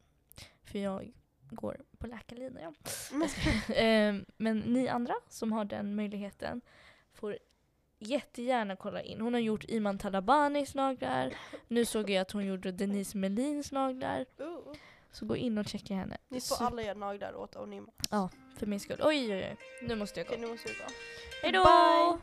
För 0.63 0.79
jag 0.79 1.13
går 1.51 1.77
på 1.99 2.07
läkarlinjen. 2.07 2.75
Men, 3.13 3.29
Ehm, 3.77 4.25
Men 4.37 4.59
ni 4.59 4.89
andra 4.89 5.15
som 5.29 5.53
har 5.53 5.65
den 5.65 5.95
möjligheten 5.95 6.61
får 7.13 7.39
jättegärna 7.99 8.77
kolla 8.77 9.03
in. 9.03 9.21
Hon 9.21 9.35
har 9.35 9.41
gjort 9.41 9.65
Iman 9.69 9.99
Talabanis 9.99 10.75
naglar. 10.75 11.35
Nu 11.69 11.85
såg 11.85 12.11
jag 12.11 12.21
att 12.21 12.31
hon 12.31 12.47
gjorde 12.47 12.73
Denise 12.73 13.17
Melins 13.19 13.73
naglar. 13.73 14.27
Så 15.19 15.27
gå 15.27 15.37
in 15.37 15.59
och 15.59 15.67
checka 15.67 15.95
henne. 15.95 16.17
Ni 16.29 16.41
får 16.41 16.65
alla 16.65 16.83
göra 16.83 16.95
naglar 16.95 17.35
åt 17.35 17.57
Onima. 17.57 17.89
För 18.59 18.67
min 18.67 18.81
skull. 18.81 19.01
Oj, 19.03 19.35
oj, 19.35 19.35
oj. 19.35 19.57
Nu 19.83 19.97
måste 19.97 20.21
jag 20.21 20.27
gå. 20.27 20.33
Okej 20.33 20.43
nu 20.47 20.53
måste 20.53 20.69
vi 20.69 20.75
gå. 20.75 20.85
Hejdå! 21.43 21.65
Bye! 21.65 22.19